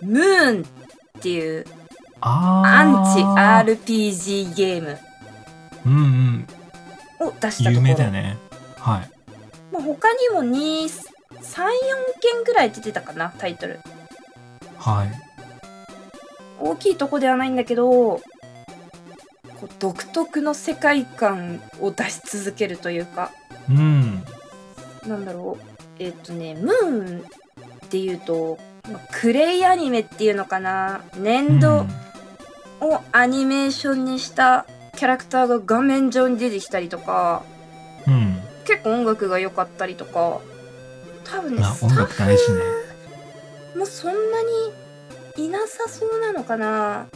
[0.00, 1.66] ムーンっていう
[2.20, 4.98] あアンチー RPG ゲーム
[5.84, 6.46] うん
[7.20, 7.26] うん。
[7.28, 7.88] を出したと有ころ。
[7.88, 8.36] 名だよね。
[8.78, 9.10] はい
[9.72, 10.86] まあ、他にも234
[12.20, 13.80] 件ぐらい出てたかなタイトル。
[14.76, 15.08] はい。
[16.60, 18.20] 大きいとこではないんだけどこ
[19.62, 23.32] う独特の世界観を出し続けるというか。
[23.70, 24.22] うん。
[25.06, 25.64] なんだろう。
[25.98, 28.58] えっ、とねムーンっていうと、
[28.90, 31.02] まあクレイアニメっていうのかな。
[31.16, 31.86] 粘土
[32.80, 37.42] をアニメーションにしたキャラクターが画面上に出てきたりとか。
[38.06, 38.31] うん、うん
[38.64, 40.40] 結構音楽が良かったりとか
[41.24, 42.60] 多分ねあ音スタッ楽大事ね。
[43.72, 44.42] フもそんな
[45.36, 47.06] にいなさそうなのかな。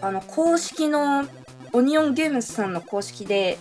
[0.00, 1.26] あの公式の
[1.72, 3.58] オニオンゲームズさんの公式で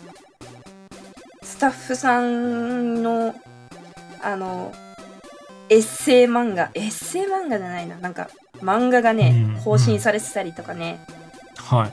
[1.44, 3.36] スタッフさんの
[4.22, 4.72] あの
[5.70, 7.98] エッセイ漫画エッセイ漫画じゃないな。
[7.98, 9.64] なんか漫画がねうん。
[9.64, 11.00] 更新されてたりとかね、
[11.58, 11.92] はい。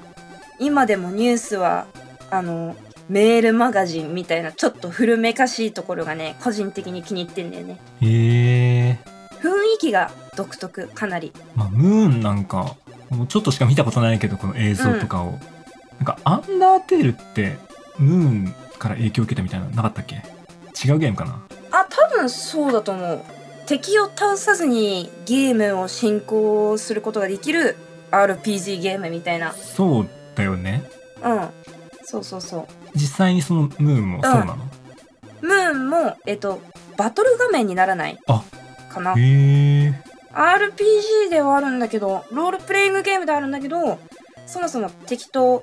[0.60, 1.86] 今でもニュースは
[2.30, 2.76] あの
[3.08, 7.78] メールマガジンみたいなちょっと古めかしいところがね個人的に気に入ってんだよね。
[8.00, 8.98] へえ
[9.40, 11.32] 雰囲気が独特かなり。
[11.54, 12.76] まあムーンなんか
[13.10, 15.32] もうちょっとしか見たことないけどこの映像とかを、
[15.98, 17.56] なんかアンダーテールって
[17.98, 20.16] ムーンから影響を受けたみたいなのなかったっけ？
[20.16, 21.42] 違うゲームかな？
[21.70, 23.20] あ多分そうだと思う。
[23.66, 27.76] 敵を倒さずにゲームを進行することができる
[28.10, 29.52] RPG ゲームみたいな。
[29.52, 30.82] そうだよね。
[31.22, 31.48] うん
[32.14, 32.66] そうそうそう。
[32.94, 34.56] 実際にそのムーンもそうなの、
[35.40, 36.60] ムーンもえっと
[36.96, 38.42] バトル画面にならないあ。
[38.88, 39.12] かな。
[39.12, 39.92] へえ。
[40.32, 43.98] RPG ではあるんだけどロールプレイングゲームではあるんだけど
[44.46, 45.62] そもそも敵と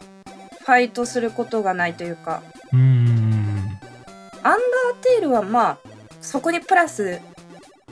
[0.59, 2.41] ファイトすることがないというか。
[2.71, 3.79] うーん
[4.43, 4.57] アンダー
[5.03, 5.77] テールはまあ
[6.21, 7.19] そこにプラス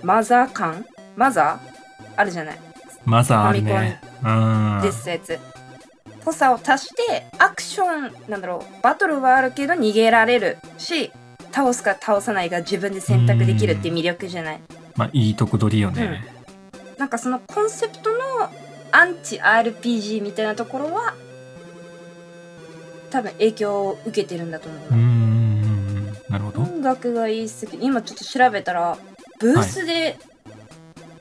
[0.01, 0.85] マザー感？
[1.15, 2.13] マザー？
[2.15, 2.59] あるじゃない？
[3.05, 4.01] まずあるね。
[4.23, 4.79] うん。
[4.81, 5.37] ですやつ
[6.23, 11.12] ぽさを足してアクションなんだろうバトルはあるけど逃げられるし
[11.51, 14.60] 倒すか倒さないが自分で選択できるって魅力じゃない？
[14.95, 16.23] まあいいとこ取りよね、
[16.97, 18.17] なんかそのコンセプトの
[18.91, 21.15] アンチ RPG みたいなところは
[23.10, 24.79] 多分影響を受けてるんだと思う。
[24.89, 26.62] うーんなるほど。
[26.62, 28.97] 音楽がいいすぎ今ちょっと調べたら
[29.39, 30.17] ブースで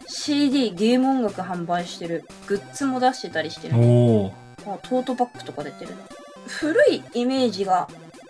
[0.06, 3.76] CD、ゲーム音楽販売してるグッズも出してたりしてる。
[3.76, 4.32] おお
[4.74, 6.02] あトートバッグとか出てるな
[6.46, 7.88] 古いイメージが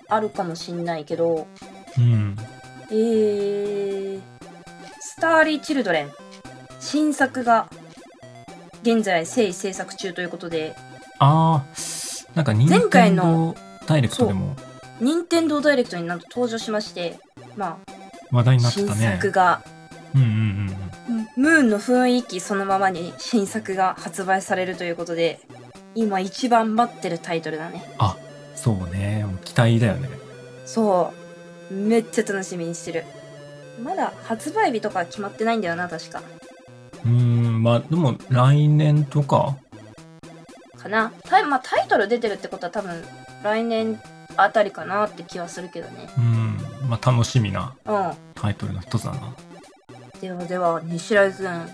[0.08, 1.46] あるかもしんないけど。
[1.98, 2.36] うん。
[2.90, 4.20] えー、
[5.00, 6.10] スターリー・チルドレン
[6.80, 7.68] 新作が
[8.82, 10.74] 現在制制作中ということで。
[11.18, 14.54] あーなんか任前回天の堂ダイレクトでも
[15.00, 17.18] 任天堂ダイレクトになんと登場しまして
[17.56, 17.78] ま
[18.30, 19.16] 話題にあ新なってたね。
[19.16, 19.62] 作が。
[20.14, 20.28] うんうん。
[20.28, 21.42] うん。
[21.42, 25.40] ムーンの雰囲気そのままに新作が発売されるということで
[25.94, 27.82] 今一番待ってるタイトルだね。
[28.54, 29.24] そうね。
[29.44, 30.08] 期待だよね。
[30.66, 31.12] そ
[31.70, 31.74] う。
[31.74, 33.04] めっちゃ楽しみにしてる。
[33.82, 36.22] まだ発売日とか決まってないんだよな確か。
[37.04, 39.56] うーんまあでも来年とか？
[40.76, 41.12] かな。
[41.24, 43.04] タイ,、まあ、タイトル出てるってことは多分
[43.44, 44.00] 来年
[44.36, 46.08] あたりかなって気はするけどね。
[46.18, 46.58] うん
[46.88, 48.12] まあ楽しみなうん。
[48.34, 49.34] タイトルの一つだな。
[50.20, 51.72] ではでは西来くん好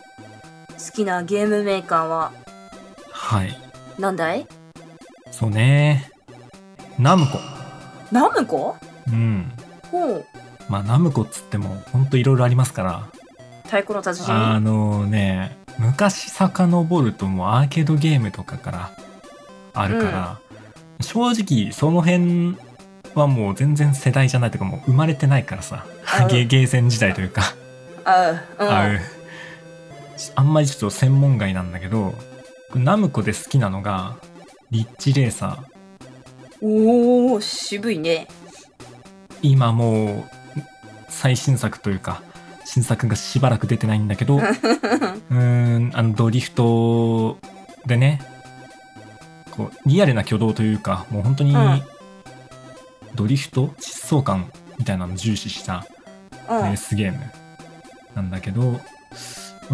[0.94, 2.32] きなゲームメーカーは？
[3.10, 3.63] はい
[3.98, 4.46] 何だい？
[5.30, 6.10] そうね。
[6.98, 7.38] ナムコ。
[8.12, 8.76] ナムコ？
[9.08, 9.52] うん。
[9.90, 10.26] ほう。
[10.68, 13.08] まあナムコっつってもほんといろいろありますから。
[13.64, 14.32] 太鼓の達人？
[14.32, 18.90] あのね昔遡るともうアーケードゲームとかから
[19.72, 20.38] あるから、
[21.00, 22.56] 正直その辺
[23.14, 25.86] はもう全然世代じゃないというかもう生まれてないからさ
[26.20, 26.24] う。
[26.24, 27.42] んゲゲーセン時代というか。
[28.04, 28.68] あうん。
[28.68, 29.00] あう。
[30.36, 32.14] あんまりちょっと専門外なんだけど
[32.74, 34.16] ナムコで好きなのが
[34.70, 36.66] リッチレーサー。
[36.66, 38.26] おお渋いね。
[39.42, 40.24] 今もう
[41.08, 42.22] 最新作というか
[42.64, 47.38] 新作がしばらく出てないんだけど うーんあのドリフト
[47.86, 48.20] でね
[49.50, 51.82] こうリアルな挙動というかもう本当にうん。
[53.14, 55.86] ドリフト疾走感みたいなのを重視した
[56.48, 56.64] うん。
[56.64, 57.20] レースゲーム
[58.14, 58.80] なんだけど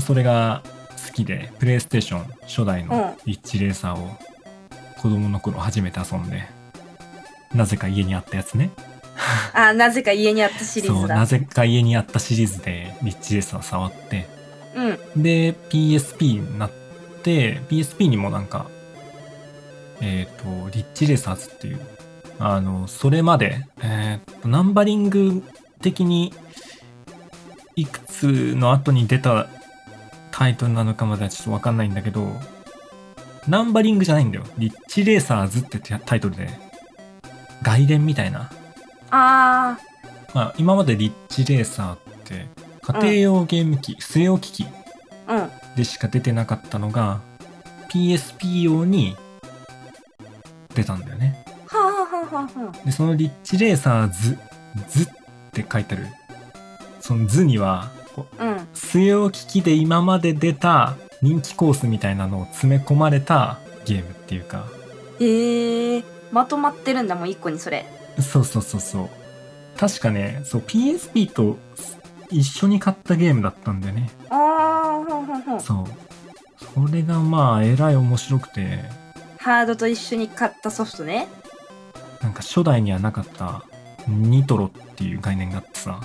[0.01, 0.80] それが好
[1.24, 2.88] きでプレイステーション初代うん。
[2.88, 4.08] のリッチレーサーを
[5.00, 6.42] 子供の頃初めて遊んで
[7.54, 8.70] なぜか家にあったやつね。
[9.52, 14.26] あなぜか家にあったシリーそうなぜか家にあったシリーズでリッチレーサー触って。
[14.76, 15.22] うん。
[15.22, 16.70] で PSP になっ
[17.22, 18.66] て PSP にもなんか
[20.00, 21.80] えっ、とリッチレーサーズっていう
[22.38, 25.42] あのそれまで、えーとナンバリング
[25.82, 26.32] 的に
[27.76, 29.48] いくつの後に出た
[30.31, 32.33] タイトルなのかまではちょっとわかんないんだけど
[33.49, 34.45] ナンバリングじゃないんだよ。
[34.59, 36.49] リッチレーサーズってタイトルで。
[37.62, 38.51] 外伝みたいな。
[39.11, 39.78] あ
[40.35, 42.47] まあ、今までリッチレーサーって
[42.83, 44.66] 家庭用ゲーム機、据え置き機
[45.76, 47.20] でしか出てなかったのが
[47.91, 49.16] PSP 用に
[50.74, 51.45] 出たんだよね。
[51.66, 52.85] はあはあはあはあ。
[52.87, 54.39] でそのリッチレーサーズ
[54.89, 55.07] ズっ
[55.53, 56.07] て書いてある。
[57.01, 57.91] その図には
[58.22, 58.56] こううん。
[58.74, 64.66] 据え置き機で今まで出た人気コースみたいなのを詰め込まれたゲームっていうか。
[65.20, 67.86] えー、まとまってるんだもん一個にそれ。
[68.18, 69.08] そうそうそうそう。
[69.78, 71.56] 確かねそう PSP と
[72.30, 74.10] 一緒に買ったゲームだったんだよね。
[74.30, 75.60] ああほんほんほん。
[75.60, 75.86] そう。
[76.74, 78.84] それがまあ、えらい面白くて、
[79.38, 81.26] ハードと一緒に買ったソフトね。
[82.22, 83.64] なんか初代にはなかった
[84.06, 86.00] ニトロっていう概念があってさ、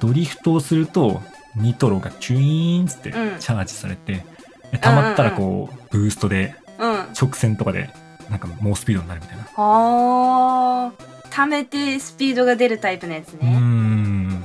[0.00, 1.22] ドリフトをすると、
[1.56, 3.28] ニトロがチュイーンっつってチうん。
[3.34, 4.24] ャージされて、
[4.72, 6.90] で溜まったらこう、ブーストで、うん。
[7.20, 7.90] 直線とかで、
[8.30, 9.42] なんか猛スピードになるみたいな。
[9.44, 13.58] はあ貯めてスピードが出るタイプのやつね。
[13.58, 14.44] ん。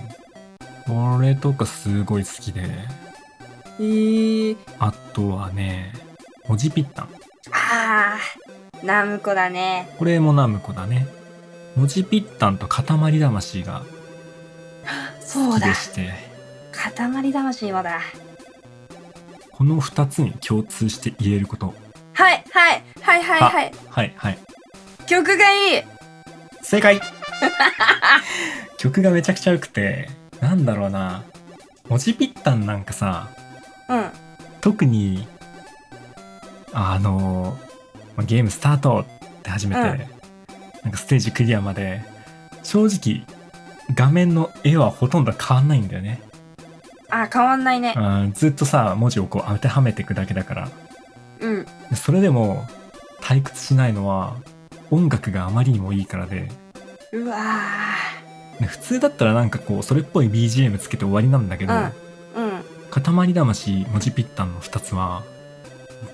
[0.85, 2.61] これとかすごい好きで、
[3.79, 3.81] え。
[3.81, 5.93] ー、あとはね、
[6.47, 7.09] 文字ピッタン。
[7.51, 8.85] あー。
[8.85, 9.89] ナムコだね。
[9.97, 11.07] これもナムコだね。
[11.75, 12.85] 文字ピッタンと塊
[13.19, 13.83] 魂が
[15.33, 15.67] そうだ。
[15.67, 16.13] でして、
[16.71, 18.01] 塊魂もだ。
[19.49, 21.73] この2つに共通して言えること。
[22.13, 23.71] はいはいはいはいはい。
[23.89, 24.37] はいはい。
[25.07, 25.83] 曲がいい。
[26.61, 27.01] 正解。
[28.77, 30.07] 曲がめちゃくちゃ良くて、
[30.39, 31.23] なんだろうな。
[31.89, 33.29] 文字ピッタンなんかさ、
[33.89, 34.11] うん。
[34.61, 35.27] 特に、
[36.73, 37.57] あの、
[38.15, 39.87] まあゲームスタートって始めて、うん。
[40.83, 42.03] なんかステージクリアまで、
[42.61, 43.25] 正直、
[43.93, 46.21] 画面の絵はほとんど変わんないんだよね。
[47.09, 47.93] あ変わんないね。
[47.95, 50.69] うんずっとさ、文字をこう当てはめていくだけだから。
[51.41, 51.65] うん。
[51.89, 52.65] でそれでも
[53.21, 54.35] 退屈しないのは
[54.89, 56.49] 音楽があまりにもいいからで。
[57.11, 57.37] うわ
[58.59, 61.91] で普通だったらなんかこうそれっぽい BGM つけて終わりなんだけど、うんー
[62.35, 62.63] うん。
[62.89, 65.23] 塊魂文字ピッタンの2つは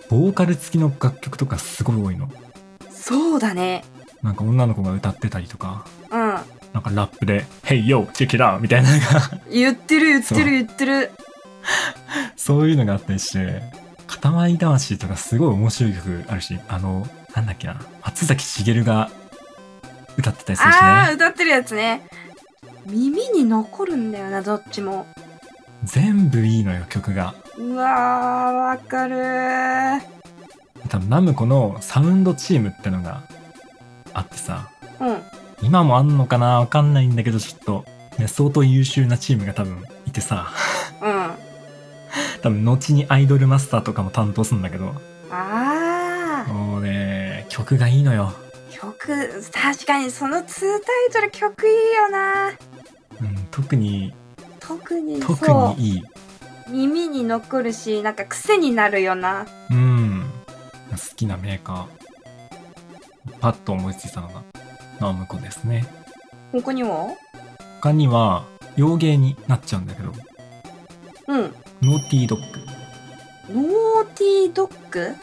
[0.10, 2.30] ボーカル付きの楽曲とかすごい多いの。
[2.90, 3.84] そうだね。
[4.22, 5.86] なんか女の子が歌ってたりとか。
[6.12, 9.06] うんなんかラップで「Hey yo check it out」みたいなのが。
[9.52, 11.12] 言ってる言ってる言ってる。
[12.36, 13.62] そういうのがあったりして
[14.08, 19.12] 塊魂とかすごい面白い曲あるしあのなんだっけな松崎しげるが
[20.18, 20.82] 歌ってたりするしね。
[20.82, 22.08] ああー歌ってるやつね。
[22.86, 25.06] 耳に残るんだよなどっちも。
[25.84, 27.36] 全部いいのよ曲が。
[27.58, 30.02] うわーわかるー。
[30.90, 33.22] 多分ナムコのサウンドチームってのが
[34.14, 34.70] あってさ。
[35.00, 37.86] うん今もあんのかなわかんないんだけどちょっと、
[38.18, 40.52] ね、相当優秀なチームが多分いてさ。
[41.02, 41.32] うん。
[42.42, 44.94] 多分後にアイドルマスターとかも担当するんだけど。
[45.32, 48.34] ああもうね曲がいいのよ、
[48.72, 50.50] 曲確かにその2タイ
[51.14, 52.50] トル曲いいよな。
[53.22, 54.14] うん、特に
[54.60, 56.00] 特に特そにいい。
[56.00, 56.72] う。
[56.72, 59.46] 耳に残るしなんか癖になるよな。
[59.70, 60.24] うん。
[60.92, 62.00] 好きなメーカー。
[63.40, 64.42] パッと思いついたのが
[65.00, 65.86] ナムコですね。
[66.52, 67.16] 他には？
[67.82, 68.46] 他には
[68.76, 70.14] 洋ゲーになっちゃうんだけど。
[71.28, 71.54] うん。
[71.82, 75.16] ノーティードッグノーティードッグ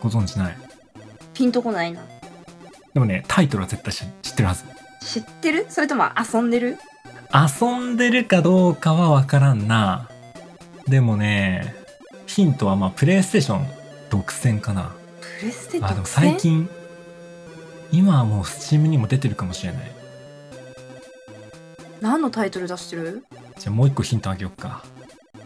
[0.00, 0.56] ご存知ない？
[1.32, 2.02] ピンとこないな。
[2.92, 4.64] でもねタイトルは絶対知、知ってるはず。
[5.00, 5.66] 知ってる？
[5.68, 6.78] それとも遊んでる？
[7.32, 10.08] 遊んでるかどうかはわからんな。
[10.86, 11.74] でもね
[12.26, 13.66] ヒントはまあプレイステーション
[14.10, 14.94] 独占かな。
[15.40, 16.68] プレステあでも最近
[17.92, 19.90] 今はもうスチームにも出てるかもしれない
[22.00, 23.24] 何のタイトル出してる？
[23.58, 24.84] じゃあもう一個ヒントあげようか。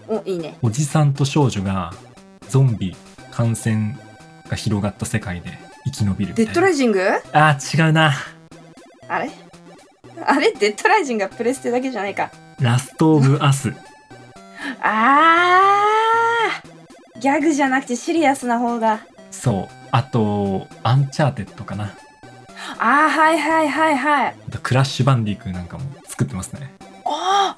[0.09, 1.93] おいいねおじさんと少女が
[2.49, 2.97] ゾンビ
[3.31, 3.97] 感染
[4.49, 5.51] が広がった世界で
[5.85, 6.35] 生き延びる。
[6.35, 7.01] デッドライジング？
[7.33, 8.13] あー違うな。
[9.09, 9.31] あれ？
[10.27, 10.53] あれ？
[10.53, 13.73] デッドライジングはプレステだけじゃないかラストオブアス。
[14.83, 19.69] あーギャグじゃなくてシリアスな方だそう。
[19.93, 21.95] あと、アンチャーテッドかな。
[22.79, 26.73] あーはいはいはいはいあとクラッシュバンディクーなんかも作ってますね。
[27.05, 27.57] あ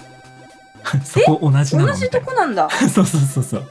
[1.04, 2.70] そこ同じー同じなのみたいとこなんだな。
[2.88, 3.70] そうそうそうそう。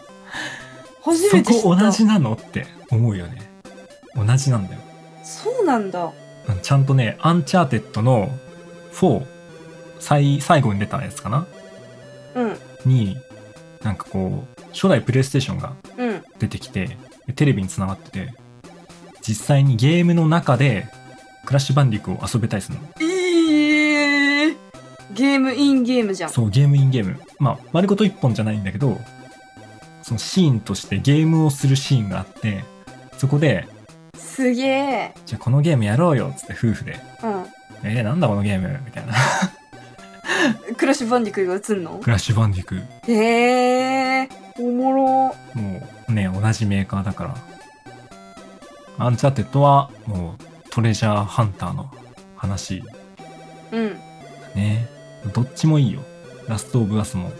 [1.04, 3.42] そ初めて知ったこ同じなのって思うよね。
[4.16, 4.82] 同じなんだよ。
[5.24, 6.12] そうなんだ
[6.48, 8.30] うんちゃんとね、アンチャーテッドの
[8.94, 9.26] 4、
[10.00, 11.46] 最、最後に出たやつかな？
[12.36, 13.18] うんに、
[13.84, 16.98] なんかこう、初代プレイステーションがうん出てきて、
[17.36, 18.34] テレビにつながってて、
[19.22, 20.88] 実際にゲームの中で、
[21.46, 22.88] クラッシュバンディクーを遊べたりするの。
[23.00, 24.56] えー、
[25.14, 27.20] ゲームインゲームじゃんそう、ゲームインゲーム。
[27.40, 29.00] まあ、丸ごと一本じゃないんだけど、
[30.04, 32.64] そのシーンとしてゲームをするシーンがあって、
[33.18, 33.68] そこで、
[34.16, 36.98] すげえじゃあこのゲームやろうよっつって夫婦で、う
[37.84, 39.14] えー、なんだこのゲームみたいな。
[40.72, 42.00] んクラッシュバンディクーが映んの？
[42.00, 42.82] クラッシュバンディクー。
[43.12, 45.36] へえおもろも
[46.08, 47.36] うね、同じメーカーだから。
[48.98, 51.92] アンチャーテッドはもうトレジャーハンターの
[52.36, 52.84] 話
[53.72, 53.98] うん
[54.56, 54.88] ね。
[55.34, 56.02] どっちもいいよ。
[56.48, 57.32] ラストオブアスも。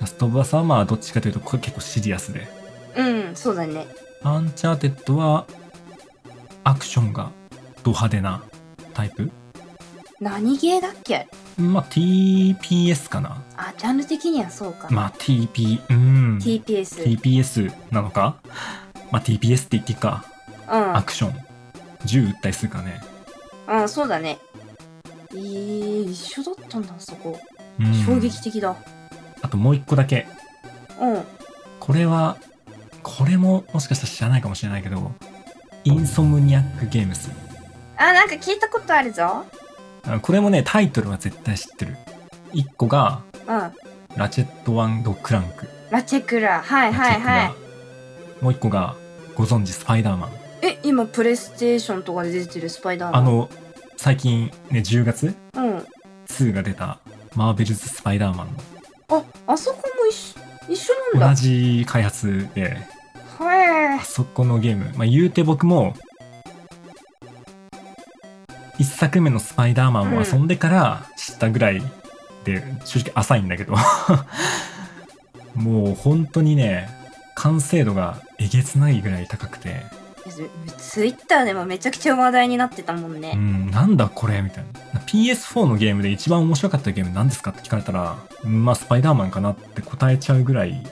[0.00, 2.46] ラストオブアスはまあどっちかというとこれ結構シリアスで。
[2.96, 3.02] う
[3.32, 3.86] んそうだね
[4.22, 5.46] アンチャーテッドは
[6.64, 7.30] アクションが
[7.82, 8.42] ド派手な
[8.94, 9.30] タイプ？
[10.20, 11.26] 何ゲーだっけ？
[11.58, 13.42] まあ TPS かな。
[13.56, 16.38] あジャンル的にはそうか、まあ TP、うん。
[16.38, 18.36] TPS TPS なのか？
[19.10, 20.24] まあ TPS って言っていいか。
[20.70, 21.51] うんアクション。
[22.04, 23.00] 銃撃ったりするからね。
[23.68, 24.38] うんそうだね
[25.34, 27.38] えー、一緒だったんだそこ
[27.80, 28.76] うん衝撃的だ
[29.40, 30.26] あともう一個だけ。
[31.00, 31.22] うん
[31.80, 32.36] これは、
[33.02, 35.10] これももしかしたら知らないかもしれないけど、
[35.82, 37.28] インソムニアックゲームス。
[37.96, 39.44] あなんか聞いたことあるぞ
[40.04, 41.96] あこれもね、タイトルは絶対知ってる。
[42.52, 43.72] 一個が、うん
[44.16, 45.68] ラチェット・ワンド・クランク。
[45.90, 48.94] ラチェクラはいはいはいラチェクラもう一個が、
[49.34, 50.30] ご存知、スパイダーマン。
[50.62, 53.22] え今プレイステーションとかで出てるスパイダーマン？
[53.22, 53.50] あの、
[53.96, 55.86] 最近ね、10月うん。
[56.28, 57.00] 2が出た、
[57.34, 58.56] マーベルズ・スパイダーマン。
[59.08, 61.34] ああそこも一緒一緒の同なんだ。
[61.34, 62.78] じ開発で、
[63.38, 65.94] はいあそこのゲーム、まあ、言うて僕も、
[68.78, 71.82] 一作目のスパイダーマンを遊んでから知ったぐらい
[72.44, 73.74] で、正直浅いんだけど、
[75.54, 76.88] もう本当にね、
[77.34, 79.82] 完成度がえげつないぐらい高くて、
[80.78, 84.64] ツイッターでもめちゃくちゃ話題になってたもんね、うん、なんだこれみたい
[84.94, 85.00] な。
[85.00, 90.82] PS4 のゲームで一番面白かったゲーム何ですかって聞かれたら、うんまあスパイダーマンかなって答えちゃうぐらい、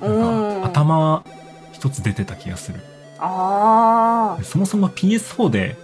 [0.00, 1.24] なんか頭
[1.72, 2.80] 一つ出てた気がする。
[3.18, 5.76] あそもそも PS4 で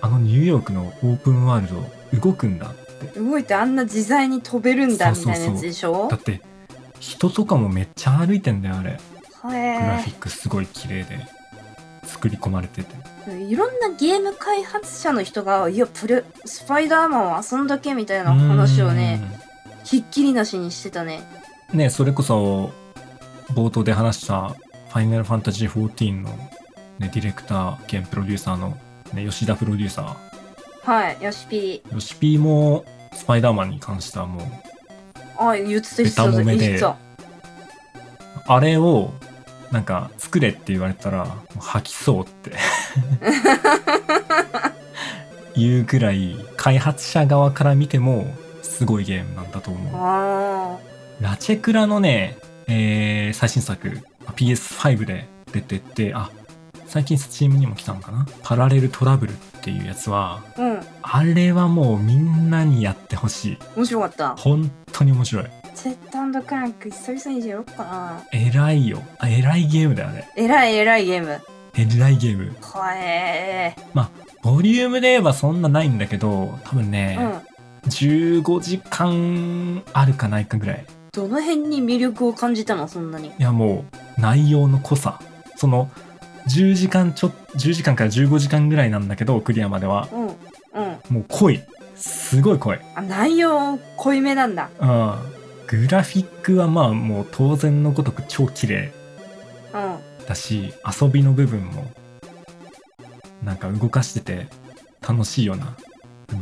[0.00, 1.74] あのニューヨークのオープンワール
[2.12, 2.84] ド動くんだって。
[3.18, 6.08] あ動いてあんな自在に飛べるんだみたいなやつでしょ？
[6.10, 6.40] だって
[7.00, 8.98] 人とかもめっちゃ歩いてんだよあれ。
[9.42, 11.18] グラへフィックすごい綺麗で
[12.14, 12.94] 作り込まれてて。
[13.28, 19.20] えいろんなゲーム開発者の人がいやプレスパイダーマンを遊んだけみたいな話をね
[19.82, 21.26] ひっきりなしにしてたね。
[21.38, 21.44] うん
[21.74, 22.70] ねそれこそ
[23.52, 24.50] 冒頭で話した
[24.88, 26.30] 「ファイナルファンタジー14の、
[26.98, 28.76] ね、ディレクター兼プロデューサーの、
[29.12, 30.16] ね、吉田プロデューサ
[30.82, 31.98] はいよしぴー。
[31.98, 36.96] 吉 P もスパイダーマンに関してはもうーあ言ってた言ってた。
[38.46, 39.12] あれを
[39.74, 41.26] なんか作れって言われたら
[41.58, 42.52] 吐きそうって。
[45.60, 48.26] いうぐらい開発者側から見ても
[48.62, 49.92] すごいゲームなんだと思う。
[49.94, 50.78] あ
[51.20, 54.00] ラチェクラのね、えー最新作
[54.36, 56.30] PS5 で出ててあ
[56.86, 58.26] 最近スチームにも来たのかな？
[58.44, 60.80] パラレルトラブルっていうやつはーうん。
[61.02, 63.58] あれはもうみんなにやってほしい。
[63.76, 64.36] 面白かった。
[64.36, 65.44] 本当に面白い
[65.74, 65.94] セッ
[66.32, 68.22] トクランク久々にやろうかな。
[68.32, 69.02] 偉いよ。
[69.18, 70.30] あ偉いゲームだよね。
[70.36, 71.40] えらいえらいゲーム。
[71.74, 72.56] 偉いゲーム。
[72.62, 73.74] はえ
[74.42, 78.40] ボリュームで言えばそんなないんだけど多分ね、ーうん。
[78.42, 80.86] 15時間あるかないかぐらい。
[81.12, 82.88] どの辺に魅力を感じたの？
[82.88, 83.28] そんなに。
[83.28, 83.84] いやも
[84.18, 85.20] う内容の濃さ。
[85.56, 85.90] その
[86.48, 90.08] 10時間ちょ10時間から15時間ぐらいなんだけどクリアまでは。
[90.12, 91.14] うんうん。
[91.14, 91.60] もう濃い。
[91.96, 92.78] すごい濃い。
[92.94, 94.70] あ内容濃いめなんだ。
[94.80, 98.92] うんグラフィックはまあもう当然のごとく超綺麗
[99.72, 100.26] うん。
[100.26, 101.90] だし遊びの部分も
[103.42, 104.46] なんか動かしてて
[105.06, 105.76] 楽しいような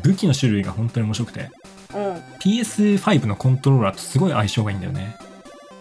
[0.03, 1.51] 武器の種類が本当に面白くて。
[1.95, 2.15] うん。
[2.41, 5.17] PS5 のコントローラーとすごい相性がいいんだよね。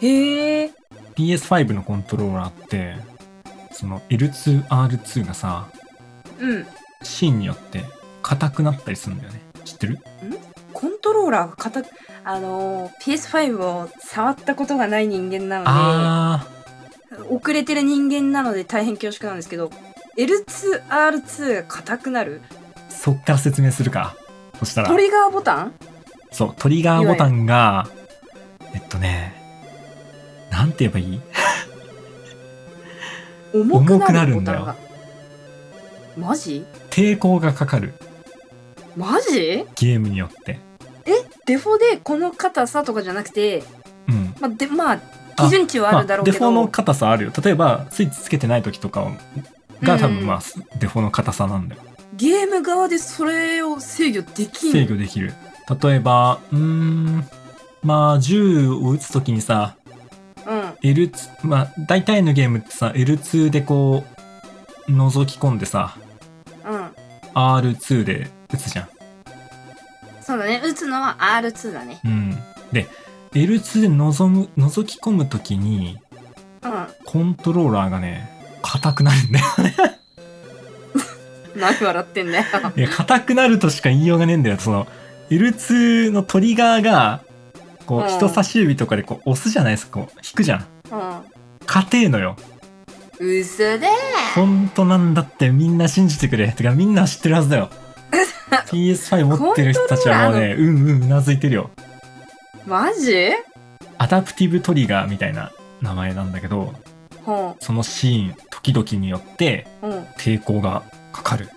[0.02, 0.72] へえ。
[1.16, 2.96] PS5 のコントローラーって、
[3.72, 5.70] その L2R2 がさ、
[6.40, 6.66] うん。
[7.04, 7.84] シーンによって
[8.22, 9.42] 硬くなったりするんだよね。
[9.64, 10.00] 知ってる？
[10.82, 11.90] コントローラーが硬く
[12.24, 16.48] あのー PS5 を触ったことがない人間なのあ
[17.12, 19.70] で遅れてる人間なので大変恐縮なんですけど
[20.18, 22.42] L2R2 が硬くなる？
[22.90, 24.16] ー、そっから説明するか。
[24.60, 24.90] そしたら。
[24.90, 25.74] ト、リガーボタン？
[26.32, 27.88] そう、トリガーボタンが、
[28.74, 29.34] えっとね、
[30.52, 31.22] なんて言えばいい？
[33.56, 34.76] 重くなる重くなるんだよ。
[36.18, 36.66] マジ？
[36.90, 37.94] 抵抗がかかる。
[38.98, 39.66] マジ？
[39.76, 40.60] ゲームによって。
[41.06, 41.12] え
[41.46, 43.64] デフォでこの硬さとかじゃなくて
[44.08, 44.36] うん。
[44.40, 45.00] まあでまあ
[45.48, 47.32] 基準値はあるだろうけど、まあ、デフォの硬さあるよ。
[47.44, 49.12] 例えば、スイッチつけてない時とか
[49.82, 50.42] が多分まあ、
[50.80, 51.82] デフォの硬さなんだよ。
[52.14, 55.34] ゲーム側でそれを制御できん制御できる。
[55.82, 57.28] 例えば、うーん、
[57.84, 59.76] まあ、銃を撃つ時にさ、
[60.46, 64.04] うん L2、まあ、大体のゲームってさ、L2 でこ
[64.88, 65.96] う、覗き込んでさ、
[66.66, 66.92] うん
[67.34, 68.90] R2 で撃つじゃん。
[70.22, 72.38] そうだね打つのは R2 だねうん。
[72.72, 72.88] で、
[73.34, 75.98] L2 で覗む、覗き込む時に、
[76.64, 78.30] うんコントローラーがね、
[78.62, 79.46] 硬くなるんだよ。
[81.56, 82.46] 何笑ってんだよ
[82.78, 84.58] いや、硬くなるとしか言いようがねえんだよ。
[84.58, 84.88] その、
[85.30, 87.22] L2 のトリガーが、
[87.86, 90.00] こう、うん人差し指とかでこう、押すじゃないですか。
[90.00, 90.60] こう、引くじゃん。
[90.60, 90.66] う
[91.66, 92.38] 硬えのよ。
[93.20, 93.88] ん嘘で
[94.36, 96.52] 本当なんだってみんな信じてくれ。
[96.52, 97.70] てかみんな知ってるはずだよ。
[98.68, 101.70] PS5 持ってる人たちはもうね、うんうんうなずいてるよ。
[102.66, 103.32] マジ？
[103.98, 106.74] アダプティブトリガーみたいな名前なんだけど、
[107.28, 107.54] うん。
[107.60, 109.92] そのシーン、時々によってうん。
[110.18, 111.50] 抵抗がかかる。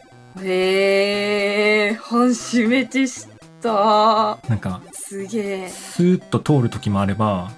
[0.42, 3.28] へえ初めて知っ
[3.62, 4.38] た。
[4.48, 5.68] なんか、すげえ。
[5.68, 7.50] スーッと通る時もあれば、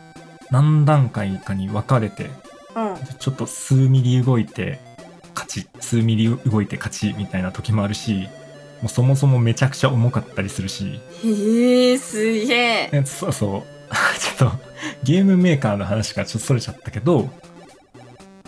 [0.50, 2.30] 何段階かに分かれて、
[2.74, 2.96] うん。
[3.18, 4.80] ちょっと数ミリ動いて
[5.34, 8.28] 勝ち、数ミリ動いて勝ちみたいな時もあるし、
[8.82, 13.62] もうそもそもめちゃくちゃ重かったりするし、へえすげええそうそう。
[14.18, 14.58] ちょっと、
[15.02, 17.30] ゲームメーカーの話からちょっとそれちゃったけど、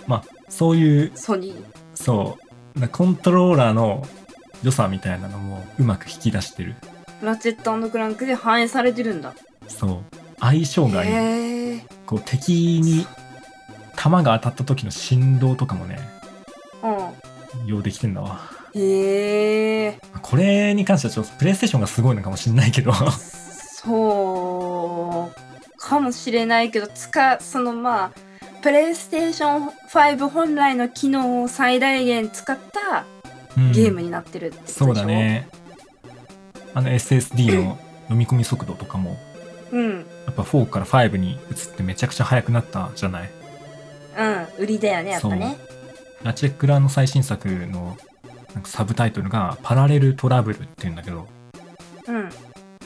[0.07, 1.65] まあ、そういう、ソニー
[1.95, 2.39] そ
[2.77, 4.07] う、なコントローラーの
[4.63, 6.75] 良さみたいなのもうまく引き出してる。
[7.23, 9.35] ラチェットクランクで反映されてるんだ
[9.67, 10.17] そう。
[10.41, 11.81] 相性がいい。
[12.07, 13.07] こう、敵に
[13.97, 15.99] 弾が当たった時の振動とかもね、
[16.83, 18.58] う用できてんだわ。
[18.79, 19.99] んへえ。
[20.23, 23.09] これに関してはちょっとプレイステーションがすごいのかもしんないけど、そ
[25.31, 28.13] うかもしれないけど使そのまあ
[28.63, 33.05] プレイステーション5本来の機能を最大限使った
[33.57, 33.73] うん。
[33.73, 34.87] ゲームになってるってことでしょ？
[34.87, 35.49] そうだね。
[36.75, 39.17] あの SSD の読み込み速度とかも、
[39.73, 39.97] うん。
[39.97, 41.39] やっぱ4から5に移っ
[41.77, 43.31] てめちゃくちゃ速くなったじゃない？
[44.19, 44.47] うん。
[44.63, 45.57] 売りだよねやっぱね。
[46.23, 47.97] ラチェクラの最新作の
[48.55, 51.27] なんかサブタイトルがパラレルトラブルっていうんだけど、
[52.09, 52.23] うん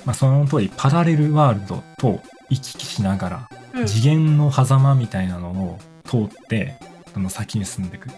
[0.04, 6.74] まあ、その通りパラレルワールドと行き来しながら、うん次元の狭間みたいなのを通って
[7.14, 8.10] どんどん先に進んでいく。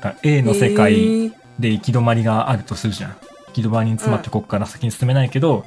[0.00, 3.10] だ A の世界で行き止まりがあるとするじゃん。
[3.48, 5.64] 行き止まりに詰まってここから先に進めないけど、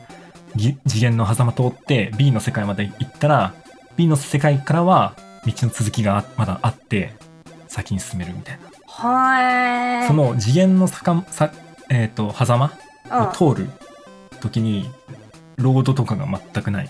[0.55, 3.53] ぎ次元の狭間通って B の世界まで行ったら
[3.97, 5.15] B の世界からは
[5.45, 7.13] 道の続きがまだあって
[7.67, 8.76] 先に進めるみたいな。
[8.99, 10.07] はーい。
[10.07, 11.51] その次元の坂さ、
[11.89, 12.71] えー、と狭間？
[13.11, 13.27] うん。
[13.29, 13.69] を通る
[14.41, 14.89] 時に
[15.57, 16.89] ロードとかが全くない。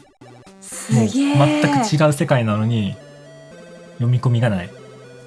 [0.61, 2.95] すもうげえ全く違う世界なのに
[3.95, 4.69] 読み込みがない。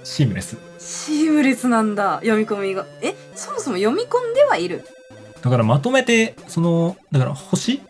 [0.05, 0.57] シームレス。
[0.79, 2.87] シームレスなんだ読み込みが。
[3.03, 4.87] えそもそも読み込んではいる？
[5.43, 7.83] だからまとめて、その、だから星？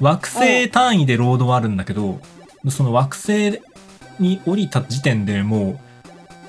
[0.00, 2.20] 惑星単位でロードはあるんだけど、
[2.68, 3.60] その惑星
[4.18, 5.78] に降りた時点でもう、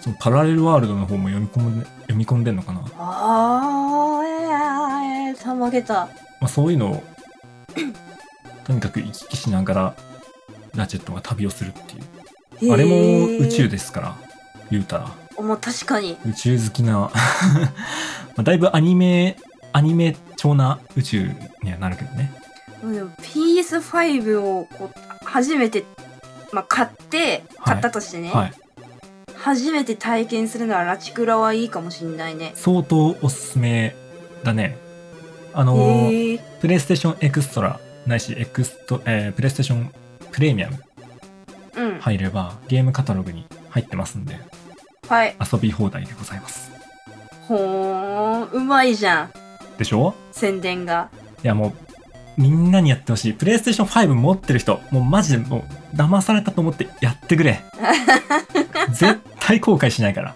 [0.05, 2.81] そのパラレルワールドの方も読み込んで、読み込んでんのかな？
[2.81, 6.07] まあーえー、たまげた
[6.41, 7.03] あそういうのを、
[8.65, 9.95] とにかく行き来しながら、
[10.75, 11.95] ラチェットが旅をするって
[12.63, 12.71] いう。
[12.71, 14.15] あれも宇宙ですから、
[14.69, 15.11] 言うたら。
[15.37, 17.11] おもう確かに宇宙好きな、 ま
[18.37, 19.37] あだいぶアニメ、
[19.73, 21.31] アニメ調な宇宙
[21.63, 22.31] にはなるけどね。
[22.83, 25.83] でも PS5 をこう初めて、
[26.51, 28.53] まあ、買ってはい買ったとしてね、はい。
[29.45, 32.53] 初めて体験するのはラチクラはいいかもしんないね。
[32.55, 33.95] 相当おすすめ
[34.43, 34.75] だね。
[35.53, 36.09] あの
[36.61, 39.93] プレイステーションエクストラ、ないし、エクスト、えープレイステーション
[40.31, 40.83] プレミアム
[41.77, 41.99] うん。
[41.99, 44.35] 入れば、ゲームカタログに入ってますんで、
[45.07, 45.35] はい。
[45.39, 46.71] 遊び放題でございます。
[47.47, 49.31] ほーんうまいじゃん。
[49.77, 50.15] でしょ？
[50.31, 51.11] 宣伝が。
[51.43, 51.73] いやもう、
[52.37, 53.33] みんなにやってほしい。
[53.33, 57.63] プレイステーション5持ってる人、もうマジでもう騙されたと思ってやってくれ。
[58.91, 60.35] 絶対後悔しないから。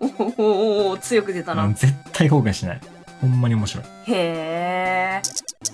[0.00, 0.42] おーおー
[0.90, 2.80] おー強く出たな、うん絶対後悔しない。
[3.20, 3.84] ほんまに面白い。
[4.12, 5.22] へえ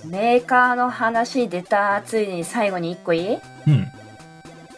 [0.07, 3.39] メーカーの話出たついに最後に1個いい？
[3.67, 3.89] うん。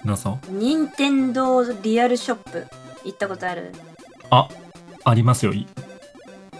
[0.04, 0.38] どうぞ。
[0.48, 2.66] 任天堂リアルショップ
[3.04, 3.72] 行ったことある？
[4.30, 4.48] あ、
[5.04, 5.52] ありますよ。
[5.52, 5.66] い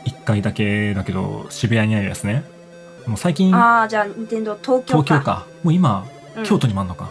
[0.05, 2.44] 一回だけだけど、渋谷にあるやつね。
[3.07, 5.46] もう最近、ああじゃあ任天堂東京か東京か。
[5.62, 7.11] もう今、うん京都にもあんのか。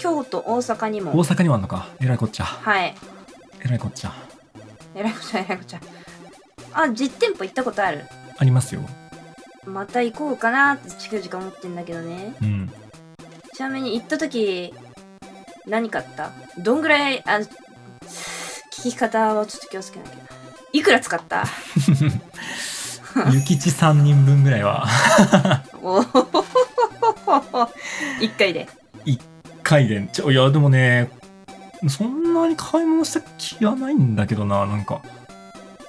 [0.00, 1.86] 京都大阪に大も阪にもあんのか。
[2.00, 2.44] えらいこっちゃ。
[2.44, 2.94] はい
[3.64, 4.12] えらいこっちゃ。
[4.96, 5.80] えらいこっちゃえらいこっちゃ
[6.74, 8.04] あ実店舗行ったことある？
[8.38, 8.80] ありますよ。
[9.66, 12.72] また行こうかなって近々思ってんだけどねうん。
[13.54, 14.74] ちなみに行った時
[15.68, 16.32] 何買った？
[16.58, 17.22] どんぐらい？
[17.24, 17.38] あ
[18.72, 20.22] 聞き方はちょっと気をつけなきゃな
[20.72, 21.44] いくら使った？
[23.14, 24.86] 諭吉3人分ぐらいは、
[25.82, 26.02] おお
[28.20, 28.68] 一回で。
[29.62, 31.10] 回で、ちょ、いや、でもね、
[31.88, 35.02] そんなに買い物した気はないんだけどな、なんか。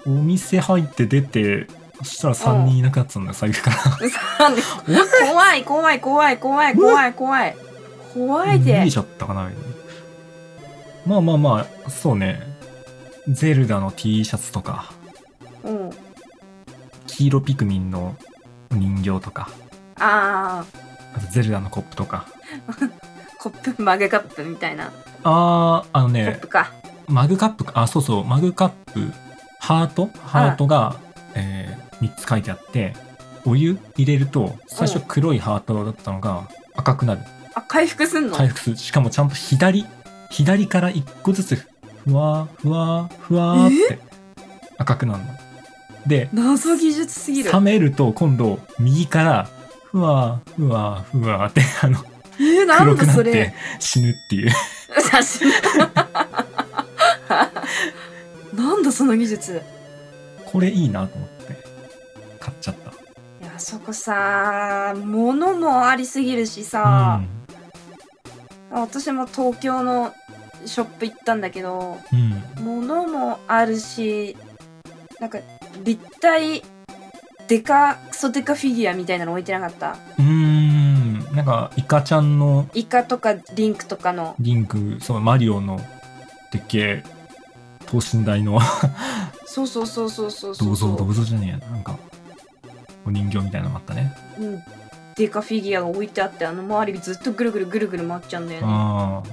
[0.06, 1.68] お店入って出て、
[2.00, 3.78] そしたら3人いなくなってたんだよ、財布から。
[5.28, 7.56] 怖い怖い怖い怖い怖い怖い。
[8.14, 8.80] 怖いで。
[8.80, 9.50] 逃げちゃったかな
[11.06, 12.42] まあまあまあそうね。
[13.28, 14.92] ゼルダの T シャツとか。
[14.98, 15.03] うん
[17.24, 18.18] 黄色ピクミンの
[18.72, 19.50] 人形とか。
[19.98, 20.66] あ
[21.16, 22.26] あとゼルダのコップとか。
[22.68, 22.92] ー
[23.40, 24.92] コップマグカップみたいな。
[25.24, 26.74] あーあのコッねプか。
[27.08, 27.72] マグカップか。
[27.76, 28.26] あそうそう。
[28.26, 29.12] マグカップ
[29.60, 30.10] ハート？
[30.26, 30.98] ハートが、
[31.36, 32.94] えー、3つ書いてあって
[33.46, 37.22] お湯入れると最初黒いハートだったのが赤くなる。
[37.56, 38.36] あ回復すんの？
[38.36, 38.76] 回復する。
[38.76, 39.86] しかもちゃんと左
[40.30, 44.00] 左から1個ずつふわーふわーふわーって
[44.78, 45.30] 赤くなるの
[46.08, 47.52] で謎技術すぎる。
[47.52, 49.50] 冷めると今度右から
[49.92, 52.00] ふわーふわーふわーってあの
[52.40, 53.32] えー、な黒んだそれ。
[53.32, 54.52] て死ぬっていう。
[55.10, 55.50] 写 真
[58.54, 59.62] なんだその技術。
[60.46, 61.58] これいいなと思って
[62.40, 62.76] 買っちゃっ
[63.40, 63.46] た。
[63.46, 67.28] いやそこさ物もありすぎるしうさ、ん。
[68.72, 70.14] 私も東京の
[70.66, 72.64] ショップ行ったんだけどうん。
[72.64, 74.36] 物もあるし
[75.20, 75.40] なんか
[75.84, 76.64] 立体
[77.48, 79.98] デカクソデカフィギュアみたいなの置いてなかった？
[80.18, 84.36] うーんなんかイカちゃんのイカとかリンクとかの。
[84.40, 85.80] リンクそうマリオの
[86.52, 87.04] でっけえ
[87.86, 88.60] 等身大の
[89.46, 90.70] そうそうそうそうそうそう。
[90.70, 91.98] 銅像銅像じゃねえやなんか
[93.06, 94.16] お人形みたいなのもあったね。
[94.40, 94.64] うん、
[95.16, 98.68] デカフィギュアが置いてあってあの周りずっとぐるぐるぐるぐる回っちゃうんだよね。
[98.70, 99.24] あ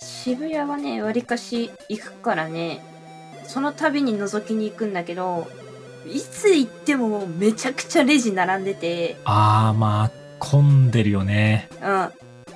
[0.00, 2.84] 渋谷はねわりかし行くからね。
[3.46, 5.46] その度に覗きに行くんだけど
[6.06, 9.14] いつ行ってもめちゃくちゃレジ並んでて。
[9.14, 11.68] ーあーまあ混んでるよね。
[11.82, 11.88] うん。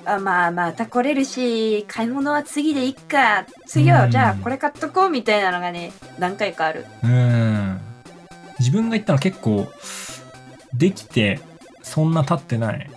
[0.07, 3.45] あまあまた来れるし買い物は次でいっか。
[3.65, 6.85] 次はじゃあうんこれ買っとこうみたいなのがね何回かある。
[7.03, 7.79] うん。
[8.59, 9.67] 自分が行ったの結構
[10.73, 11.39] できて
[11.83, 12.89] そんな経ってない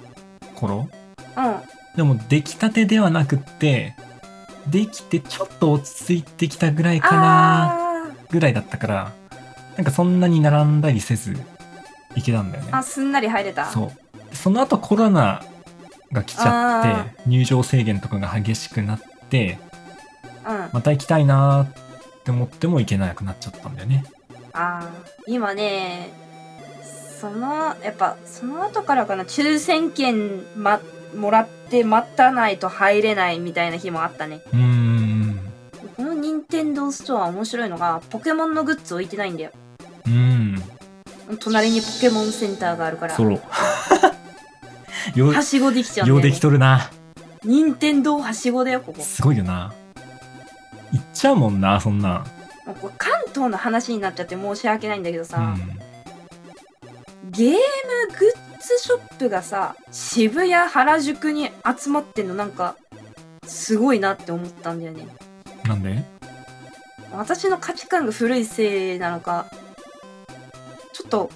[0.55, 0.89] 頃？
[1.37, 1.57] うん。
[1.97, 3.97] でも出来たてではなくって
[4.69, 9.13] できてちょっと落ち着いてきたぐらいかなあぐらいだったから
[9.79, 11.37] なんかそんなに並んだりせず
[12.17, 12.73] 行けたんだよね。
[12.73, 13.67] ーあすんなり入れた。
[13.67, 14.29] そう。
[14.29, 15.41] でその後コロナ
[16.11, 19.01] が来ちゃあって入場制限とかが激しくなっ
[19.31, 19.61] て
[20.45, 20.71] うん。
[20.73, 24.05] また行きたいなーって思っても行けなくなっちゃったんだよね。
[24.53, 25.33] あー。
[25.33, 26.11] 今ね
[27.21, 30.81] そのやっぱその後からかな抽選券、ま、
[31.15, 34.41] もらって待たないと入れないみたいな日もあったね。
[34.53, 35.41] うーん
[35.97, 39.53] この任天堂ストア面白いのがポケモンのグッズ置いてないんだよ
[40.09, 41.37] うん。
[41.41, 43.15] 隣にポケモンセンターがあるから。
[43.15, 43.41] ソロ
[45.15, 46.91] よはしごできちゃうんだよ、うでき、とるな。
[47.45, 49.03] 任天堂はしごだよここ。
[49.03, 49.73] すごいよな。
[50.93, 52.13] 行っちゃうもんなそんなん。
[52.67, 57.31] もうこれ関東の話になっちゃって申し訳ないんだけどさ、うん。
[57.31, 57.59] ゲームグ
[58.15, 62.77] ッズショップがさ渋谷原宿に集まってんのなんか
[63.47, 65.07] すごいなって思ったんだよね。
[65.65, 66.03] なんで？
[67.13, 69.47] 私の価値観が古いせいなのか
[70.99, 71.31] ちょっと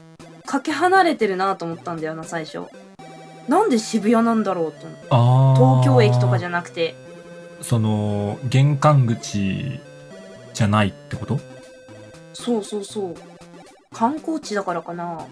[0.44, 2.62] かけ離れてるなと思ったんだよな最初。
[3.46, 5.80] なんで渋谷なんだろうと思ってあー。
[5.82, 6.96] 東京駅とかじゃなくて。
[7.60, 9.80] その玄関口
[10.52, 11.38] じゃないってこと？
[12.34, 13.14] そうそうそう。
[13.94, 15.26] 観光地だからかな。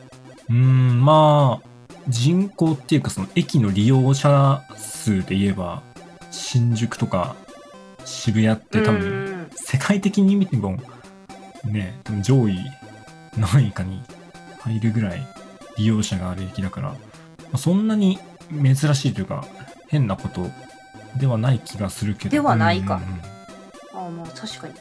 [0.49, 1.69] うーんまあ
[2.09, 5.83] 人口っていうかその駅の利用者数で言えば
[6.31, 7.35] 新宿とか
[8.05, 9.51] 渋谷って多う分ん。
[9.57, 10.79] 世界的に見ても
[11.65, 12.57] ね多分上位
[13.37, 14.01] 何位かに
[14.61, 15.27] 入るぐらい
[15.77, 16.95] 利用者がある駅だから
[17.53, 18.19] あそんなに
[18.51, 19.45] 珍しいというか
[19.89, 20.47] 変なこと
[21.19, 22.31] ではない気がするけど。
[22.31, 22.97] ではないか。
[22.97, 23.21] うんうんうん。
[23.93, 24.75] ああまあ確かに。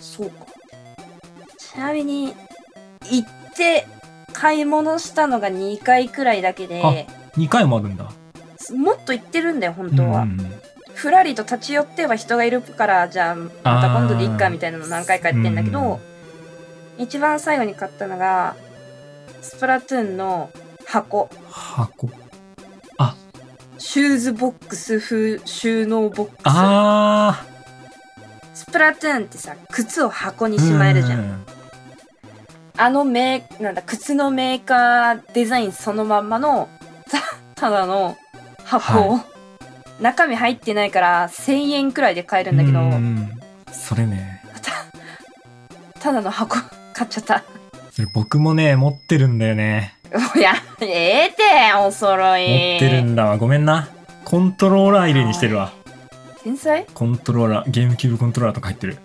[0.00, 0.46] そうか。
[1.56, 2.34] ちなみに
[3.10, 3.86] 行って
[4.32, 7.06] 買い物したのが2回くらいだけで
[7.36, 8.10] 2回もあるんだ。
[8.74, 10.52] もっと行ってるんだよ本当は、うんうんうん。
[10.94, 15.98] ふらりと立ち寄っては人がいるからじゃあまた今度でいっかみたいなの何回かやってんだけど、
[16.98, 18.54] 一番最後に買ったのが
[19.40, 20.50] スプラトゥーンの
[20.86, 21.30] 箱。
[21.50, 22.10] 箱。
[23.78, 26.40] シューズボックス風収納ボックス。
[26.44, 27.44] あ
[28.54, 31.46] スプラトゥーンってさ靴を箱にーしまえるじゃん、うん。
[32.76, 36.68] あのメーなんだ靴のメーカーデザインそのまんまの
[37.10, 37.18] た
[37.54, 38.16] ただの
[38.64, 39.24] 箱、は
[39.98, 42.80] 中身入ってないから1000円くらいで買えるんだけど、
[43.72, 44.42] それね。
[45.98, 46.56] ただの箱
[46.92, 47.42] 買っちゃった
[48.00, 49.94] それ僕もね持ってるんだよね。
[50.34, 51.42] いやええて
[51.78, 52.48] お揃い。
[52.48, 53.36] 持ってるんだわ。
[53.36, 53.90] ごめんな。
[54.24, 55.70] コントローラー入れにしてるわ。
[56.42, 56.86] 天才？
[56.94, 58.96] コントローラーゲームキューブコントローラーとか入ってる。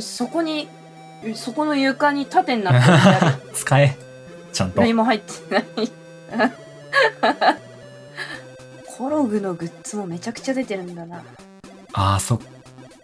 [0.00, 0.68] そこに
[1.34, 3.96] そこの床に縦になってる 使え。
[4.52, 4.82] ちゃんと。
[4.82, 5.64] 何も入ってない。
[8.98, 11.22] コログのグッズもめちゃくちゃ出てるんだな。
[11.94, 12.40] あーそっ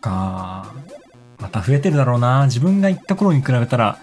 [0.02, 0.74] か
[1.38, 2.44] また増えてるだろうな。
[2.44, 3.98] 自分が行った頃に比べたら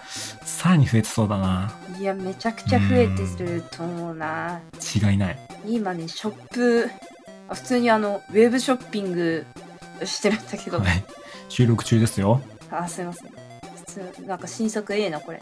[0.62, 1.74] さらに増えてそうだな。
[1.99, 4.62] いやめちゃくちゃ増えてると思うな。
[4.95, 5.39] 違いない。
[5.66, 6.88] 今ねショップ
[7.49, 9.43] あ普通にあのウェブショッピング
[10.05, 11.03] してるんだけど、はい。
[11.49, 12.43] 収録中ですよ。
[12.70, 13.32] あすいません。
[13.32, 13.36] 普
[13.88, 15.41] 通なんか新作ええなこれ。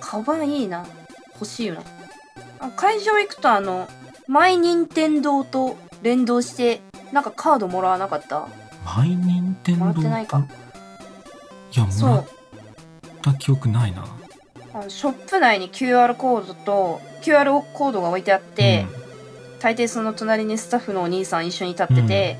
[0.00, 0.86] カバンいいな。
[1.32, 1.82] 欲しいよな
[2.60, 3.88] あ会場行くとあの
[4.28, 8.46] マイニンテンドーと連動してなんかカードもらわなかった？
[8.84, 10.46] マイニンテンドーもらってないか。
[11.74, 12.26] いやもらっそう
[13.22, 14.04] た記憶ないな
[14.74, 18.86] あのショップ内に QR コードと QR コードが置いてあって、
[19.60, 22.38] 大抵その隣にスタッフのお兄さん一緒に立ってて、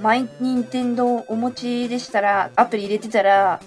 [0.00, 3.60] マイニンテンドーお持ちでしたらアプリ入れてたら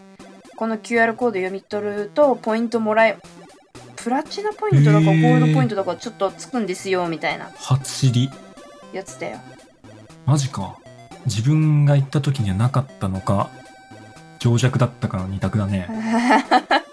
[0.57, 3.17] この QR コード読み取るとポイントもらえ
[3.95, 5.37] プラチナポイントだかゴへー。
[5.37, 7.49] ールドポイントだかちょっとつくんですよみたいな。
[7.55, 8.29] 初知り。
[8.93, 9.39] やつだよ。
[10.25, 10.77] マジか。
[11.25, 13.49] 自分が行った時にはなかったのか
[14.39, 15.89] 情弱だったかの二択だね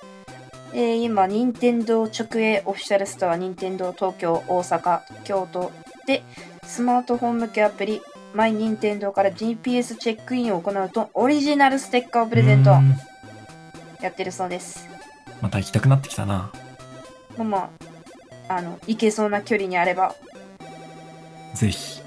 [0.75, 5.71] えー今任天堂直営オフィシャルストア任天堂東京大阪京都
[6.07, 6.23] で
[6.65, 8.01] スマートフォン向けアプリ
[8.35, 12.71] マイ任天堂から GPS チェックインを行うとオリジナルステッカーをプレゼント。
[14.01, 14.89] やってるそうです。
[15.43, 16.51] また行きたくなってきたな。
[17.37, 17.71] まあま
[18.49, 20.15] ああの行けそうな距離にあれば。
[21.55, 22.01] ぜひ。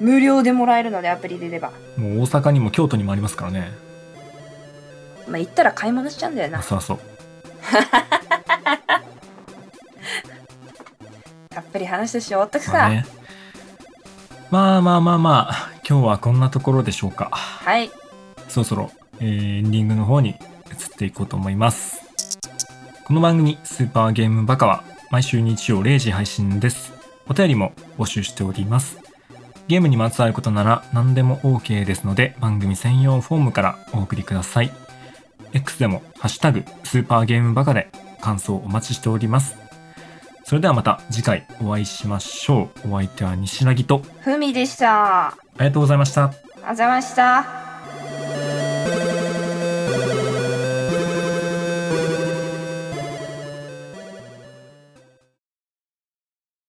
[0.00, 1.72] 無料でもらえるのでアプリでれば。
[1.98, 3.70] もう大阪にも京都にもありますからね。
[5.28, 6.62] まあ行ったら買い物しちゃうんだよな。
[6.62, 6.98] そうそう
[11.50, 13.06] たっぷり話してし終わったくさ、まあね
[14.50, 17.90] まあまあまあまあ今日はこんなところでしょうかはい
[18.48, 20.36] そろそろ、えーエンディングの方に移っ
[20.96, 22.02] ていこうと思います。
[23.04, 26.92] この番組、スーパーゲームバカは毎週日曜0時配信です。
[27.28, 28.98] お便りも募集しております。
[29.68, 34.70] ゲームにまつわることなら何でも OK ですので番組専用フォームからお送りください。
[35.56, 37.90] X でもハッシュタグスーパーゲームバカで
[38.20, 39.56] 感想お待ちしております。
[40.44, 42.92] それではまた次回お会いしましょう。
[42.92, 46.32] お相手は西凪とふみでしたあありがとうございました。
[46.56, 47.65] りがとうございました